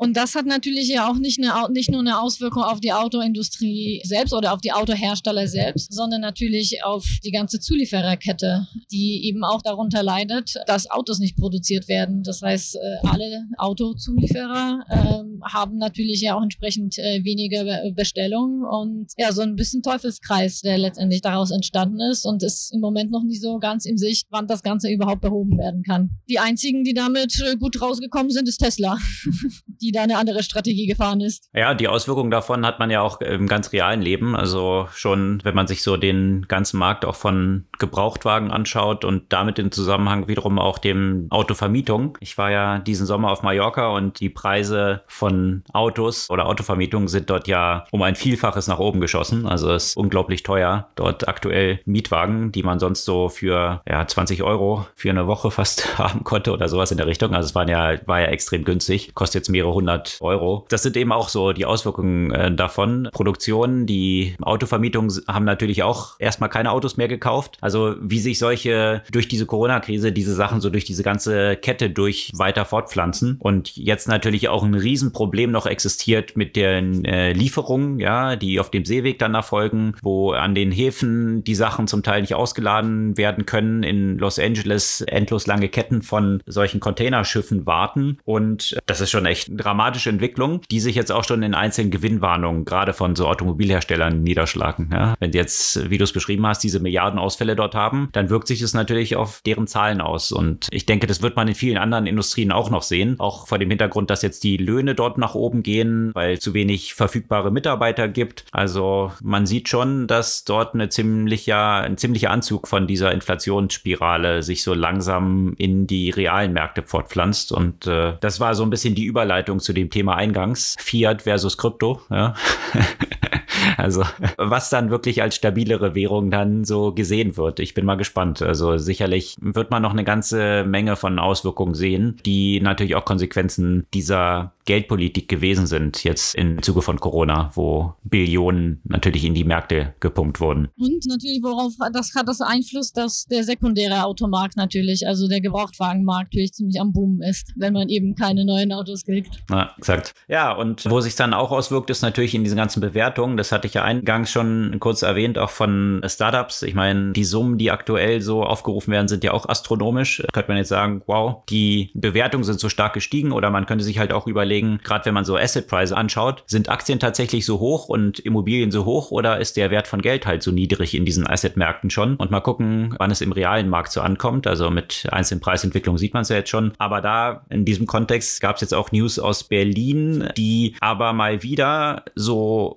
[0.01, 4.01] Und das hat natürlich ja auch nicht, eine, nicht nur eine Auswirkung auf die Autoindustrie
[4.05, 9.61] selbst oder auf die Autohersteller selbst, sondern natürlich auf die ganze Zuliefererkette, die eben auch
[9.61, 12.23] darunter leidet, dass Autos nicht produziert werden.
[12.23, 19.11] Das heißt, äh, alle Autozulieferer äh, haben natürlich ja auch entsprechend äh, weniger Bestellungen und
[19.17, 23.25] ja, so ein bisschen Teufelskreis, der letztendlich daraus entstanden ist und ist im Moment noch
[23.25, 26.11] nicht so ganz im Sicht, wann das Ganze überhaupt behoben werden kann.
[26.29, 28.97] Die einzigen, die damit äh, gut rausgekommen sind, ist Tesla.
[29.67, 31.49] die die da eine andere Strategie gefahren ist.
[31.55, 34.37] Ja, die Auswirkungen davon hat man ja auch im ganz realen Leben.
[34.37, 39.59] Also schon, wenn man sich so den ganzen Markt auch von Gebrauchtwagen anschaut und damit
[39.59, 42.19] in Zusammenhang wiederum auch dem Autovermietung.
[42.21, 47.31] Ich war ja diesen Sommer auf Mallorca und die Preise von Autos oder Autovermietung sind
[47.31, 49.47] dort ja um ein Vielfaches nach oben geschossen.
[49.47, 50.89] Also es ist unglaublich teuer.
[50.97, 55.99] Dort aktuell Mietwagen, die man sonst so für ja, 20 Euro für eine Woche fast
[55.99, 57.35] haben konnte oder sowas in der Richtung.
[57.35, 59.15] Also es waren ja, war ja extrem günstig.
[59.15, 60.67] Kostet jetzt mehrere 100 Euro.
[60.69, 63.09] Das sind eben auch so die Auswirkungen äh, davon.
[63.13, 67.59] Produktionen, die Autovermietungen haben natürlich auch erstmal keine Autos mehr gekauft.
[67.61, 72.33] Also wie sich solche durch diese Corona-Krise diese Sachen so durch diese ganze Kette durch
[72.35, 78.37] weiter fortpflanzen und jetzt natürlich auch ein Riesenproblem noch existiert mit den äh, Lieferungen, ja,
[78.37, 82.35] die auf dem Seeweg dann erfolgen, wo an den Häfen die Sachen zum Teil nicht
[82.35, 83.83] ausgeladen werden können.
[83.83, 89.49] In Los Angeles endlos lange Ketten von solchen Containerschiffen warten und das ist schon echt
[89.49, 94.23] ein dramatische Entwicklung, die sich jetzt auch schon in einzelnen Gewinnwarnungen gerade von so Automobilherstellern
[94.23, 94.89] niederschlagen.
[94.91, 95.15] Ja?
[95.21, 98.49] Wenn du jetzt, wie du es beschrieben hast, diese Milliarden Ausfälle dort haben, dann wirkt
[98.49, 100.33] sich das natürlich auf deren Zahlen aus.
[100.33, 103.17] Und ich denke, das wird man in vielen anderen Industrien auch noch sehen.
[103.19, 106.95] Auch vor dem Hintergrund, dass jetzt die Löhne dort nach oben gehen, weil zu wenig
[106.95, 108.45] verfügbare Mitarbeiter gibt.
[108.53, 114.63] Also man sieht schon, dass dort eine ziemlicher, ein ziemlicher Anzug von dieser Inflationsspirale sich
[114.63, 117.53] so langsam in die realen Märkte fortpflanzt.
[117.53, 120.77] Und äh, das war so ein bisschen die Überleitung Überleitung zu dem Thema eingangs.
[120.79, 122.01] Fiat versus Krypto.
[122.11, 122.35] Ja.
[123.77, 124.05] Also,
[124.37, 127.61] was dann wirklich als stabilere Währung dann so gesehen wird.
[127.61, 128.43] Ich bin mal gespannt.
[128.43, 133.87] Also, sicherlich wird man noch eine ganze Menge von Auswirkungen sehen, die natürlich auch Konsequenzen
[133.95, 139.95] dieser Geldpolitik gewesen sind, jetzt im Zuge von Corona, wo Billionen natürlich in die Märkte
[139.99, 140.69] gepumpt wurden.
[140.77, 146.35] Und natürlich, worauf das hat das Einfluss, dass der sekundäre Automarkt natürlich, also der Gebrauchtwagenmarkt
[146.35, 149.43] natürlich ziemlich am Boom ist, wenn man eben keine neuen Autos kriegt.
[149.49, 150.13] Ja, exakt.
[150.29, 153.39] Ja, und wo sich dann auch auswirkt, ist natürlich in diesen ganzen Bewertungen.
[153.39, 156.63] Das hatte ich ja eingangs schon kurz erwähnt, auch von Startups.
[156.63, 160.23] Ich meine, die Summen, die aktuell so aufgerufen werden, sind ja auch astronomisch.
[160.25, 163.85] Da könnte man jetzt sagen, wow, die Bewertungen sind so stark gestiegen oder man könnte
[163.85, 167.89] sich halt auch überlegen, gerade wenn man so Assetpreise anschaut, sind Aktien tatsächlich so hoch
[167.89, 171.27] und Immobilien so hoch oder ist der Wert von Geld halt so niedrig in diesen
[171.27, 172.15] Assetmärkten schon?
[172.17, 174.47] Und mal gucken, wann es im realen Markt so ankommt.
[174.47, 176.73] Also mit einzelnen Preisentwicklungen sieht man es ja jetzt schon.
[176.79, 181.43] Aber da in diesem Kontext gab es jetzt auch News aus Berlin, die aber mal
[181.43, 182.77] wieder so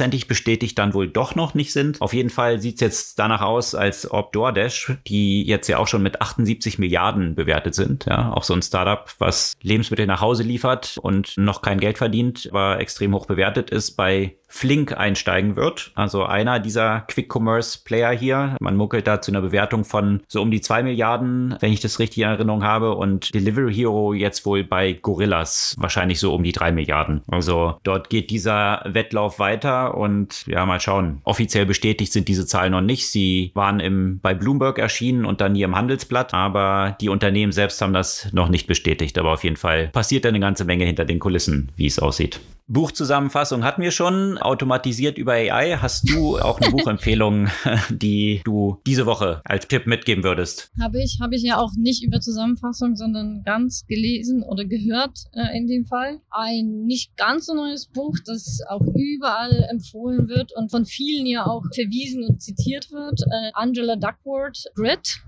[0.00, 2.00] hundertprozentig bestätigt dann wohl doch noch nicht sind.
[2.00, 5.86] Auf jeden Fall sieht es jetzt danach aus, als ob DoorDash, die jetzt ja auch
[5.86, 10.42] schon mit 78 Milliarden bewertet sind, ja, auch so ein Startup, was Lebensmittel nach Hause
[10.42, 15.92] liefert und noch kein Geld verdient, aber extrem hoch bewertet ist, bei Flink einsteigen wird.
[15.94, 18.56] Also einer dieser Quick-Commerce-Player hier.
[18.60, 22.00] Man muckelt da zu einer Bewertung von so um die zwei Milliarden, wenn ich das
[22.00, 22.96] richtig in Erinnerung habe.
[22.96, 27.22] Und Delivery Hero jetzt wohl bei Gorillas wahrscheinlich so um die drei Milliarden.
[27.30, 31.20] Also dort geht dieser Wettlauf weiter und ja, mal schauen.
[31.24, 33.08] Offiziell bestätigt sind diese Zahlen noch nicht.
[33.08, 37.80] Sie waren im, bei Bloomberg erschienen und dann hier im Handelsblatt, aber die Unternehmen selbst
[37.82, 39.18] haben das noch nicht bestätigt.
[39.18, 42.40] Aber auf jeden Fall passiert da eine ganze Menge hinter den Kulissen, wie es aussieht.
[42.66, 45.76] Buchzusammenfassung hatten wir schon, automatisiert über AI.
[45.76, 47.48] Hast du auch eine Buchempfehlung,
[47.90, 50.70] die du diese Woche als Tipp mitgeben würdest?
[50.80, 55.56] Habe ich, habe ich ja auch nicht über Zusammenfassung, sondern ganz gelesen oder gehört äh,
[55.56, 56.20] in dem Fall.
[56.30, 61.46] Ein nicht ganz so neues Buch, das auch überall empfohlen wird und von vielen ja
[61.46, 63.20] auch verwiesen und zitiert wird.
[63.22, 65.20] Äh, Angela Duckworth, Grit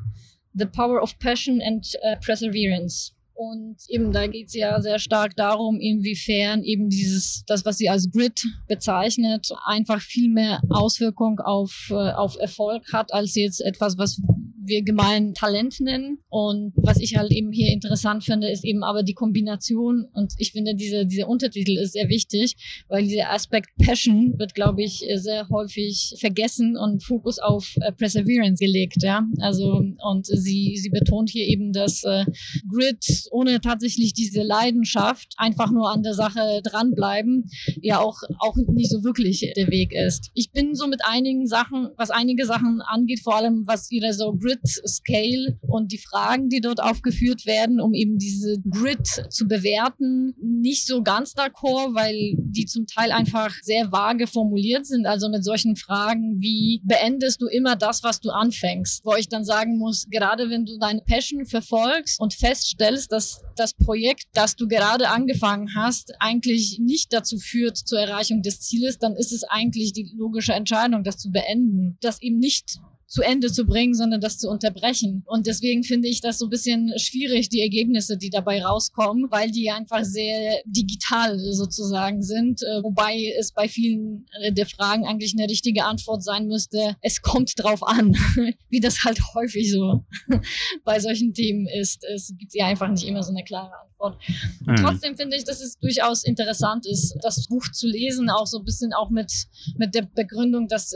[0.55, 3.13] The Power of Passion and uh, Perseverance.
[3.35, 7.89] Und eben da geht es ja sehr stark darum, inwiefern eben dieses, das, was sie
[7.89, 13.99] als Grid bezeichnet, einfach viel mehr Auswirkung auf, äh, auf Erfolg hat, als jetzt etwas,
[13.99, 14.21] was
[14.65, 16.19] wir gemein Talent nennen.
[16.29, 20.07] Und was ich halt eben hier interessant finde, ist eben aber die Kombination.
[20.13, 22.57] Und ich finde, diese, dieser Untertitel ist sehr wichtig,
[22.89, 28.61] weil dieser Aspekt Passion wird, glaube ich, sehr häufig vergessen und Fokus auf äh, Perseverance
[28.61, 29.03] gelegt.
[29.03, 32.25] Ja, also, und sie, sie betont hier eben, dass äh,
[32.69, 37.51] Grid ohne tatsächlich diese Leidenschaft einfach nur an der Sache dranbleiben,
[37.81, 40.31] ja auch, auch nicht so wirklich der Weg ist.
[40.35, 44.33] Ich bin so mit einigen Sachen, was einige Sachen angeht, vor allem was ihre so
[44.53, 50.35] Grid Scale und die Fragen, die dort aufgeführt werden, um eben diese Grid zu bewerten,
[50.43, 55.07] nicht so ganz d'accord, weil die zum Teil einfach sehr vage formuliert sind.
[55.07, 59.45] Also mit solchen Fragen wie beendest du immer das, was du anfängst, wo ich dann
[59.45, 64.67] sagen muss, gerade wenn du deine Passion verfolgst und feststellst, dass das Projekt, das du
[64.69, 69.93] gerade angefangen hast, eigentlich nicht dazu führt zur Erreichung des Zieles, dann ist es eigentlich
[69.93, 71.97] die logische Entscheidung, das zu beenden.
[72.01, 72.81] Das eben nicht
[73.13, 75.23] zu Ende zu bringen, sondern das zu unterbrechen.
[75.27, 79.51] Und deswegen finde ich das so ein bisschen schwierig, die Ergebnisse, die dabei rauskommen, weil
[79.51, 85.47] die einfach sehr digital sozusagen sind, äh, wobei es bei vielen der Fragen eigentlich eine
[85.47, 88.17] richtige Antwort sein müsste, es kommt drauf an,
[88.71, 90.07] wie das halt häufig so
[90.85, 92.03] bei solchen Themen ist.
[92.15, 94.23] Es gibt ja einfach nicht immer so eine klare Antwort.
[94.65, 94.77] Mhm.
[94.77, 98.65] Trotzdem finde ich, dass es durchaus interessant ist, das Buch zu lesen, auch so ein
[98.65, 99.31] bisschen auch mit,
[99.77, 100.95] mit der Begründung, dass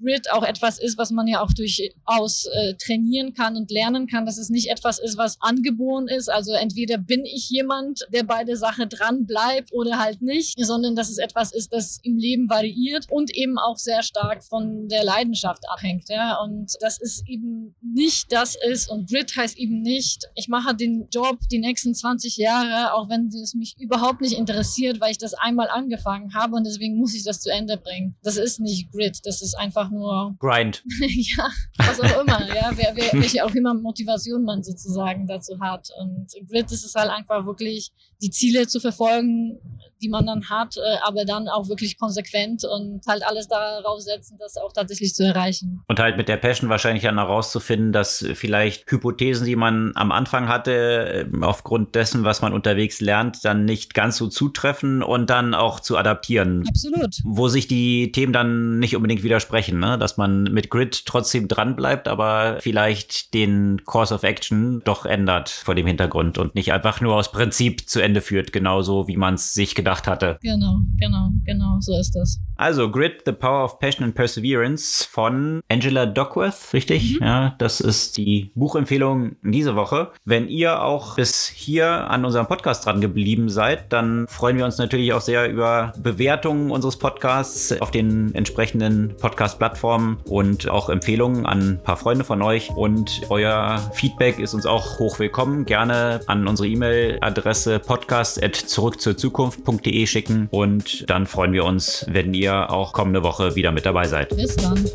[0.00, 4.26] Grid auch etwas ist, was man ja auch durchaus äh, trainieren kann und lernen kann,
[4.26, 6.28] dass es nicht etwas ist, was angeboren ist.
[6.28, 10.96] Also entweder bin ich jemand, der bei der Sache dran bleibt oder halt nicht, sondern
[10.96, 15.04] dass es etwas ist, das im Leben variiert und eben auch sehr stark von der
[15.04, 16.08] Leidenschaft abhängt.
[16.08, 16.40] Ja?
[16.42, 21.08] Und das ist eben nicht das ist und Grid heißt eben nicht, ich mache den
[21.10, 25.34] Job die nächsten 20 Jahre, auch wenn es mich überhaupt nicht interessiert, weil ich das
[25.34, 28.16] einmal angefangen habe und deswegen muss ich das zu Ende bringen.
[28.22, 30.84] Das ist nicht Grid, das ist einfach nur Grind.
[31.00, 35.88] ja, was auch immer, ja, wer, wer, welche auch immer Motivation man sozusagen dazu hat.
[36.00, 39.58] Und Grid ist es halt einfach wirklich, die Ziele zu verfolgen,
[40.02, 44.36] die man dann hat, äh, aber dann auch wirklich konsequent und halt alles darauf setzen,
[44.38, 45.82] das auch tatsächlich zu erreichen.
[45.88, 50.48] Und halt mit der Passion wahrscheinlich dann herauszufinden, dass vielleicht Hypothesen, die man am Anfang
[50.48, 55.54] hatte, äh, aufgrund dessen, was man unterwegs lernt, dann nicht ganz so zutreffen und dann
[55.54, 56.64] auch zu adaptieren.
[56.68, 57.16] Absolut.
[57.24, 59.98] Wo sich die Themen dann nicht unbedingt widersprechen, ne?
[59.98, 65.48] dass man mit Grid trotzdem dran bleibt, aber vielleicht den Course of Action doch ändert
[65.48, 69.34] vor dem Hintergrund und nicht einfach nur aus Prinzip zu Ende führt, genauso wie man
[69.34, 70.38] es sich gedacht hatte.
[70.40, 72.40] Genau, genau, genau, so ist das.
[72.56, 77.20] Also Grit, The Power of Passion and Perseverance von Angela Duckworth, richtig?
[77.20, 77.26] Mhm.
[77.26, 80.12] Ja, das ist die Buchempfehlung diese Woche.
[80.24, 84.78] Wenn ihr auch bis hier an unserem Podcast dran geblieben seid, dann freuen wir uns
[84.78, 91.72] natürlich auch sehr über Bewertungen unseres Podcasts auf den entsprechenden Podcast-Plattformen und auch Empfehlungen an
[91.72, 92.70] ein paar Freunde von euch.
[92.70, 95.66] Und euer Feedback ist uns auch hoch willkommen.
[95.66, 99.73] Gerne an unsere E-Mail-Adresse podcast.zurückzurzukunft.de
[100.06, 104.34] schicken und dann freuen wir uns, wenn ihr auch kommende Woche wieder mit dabei seid.
[104.36, 104.88] Bis dann.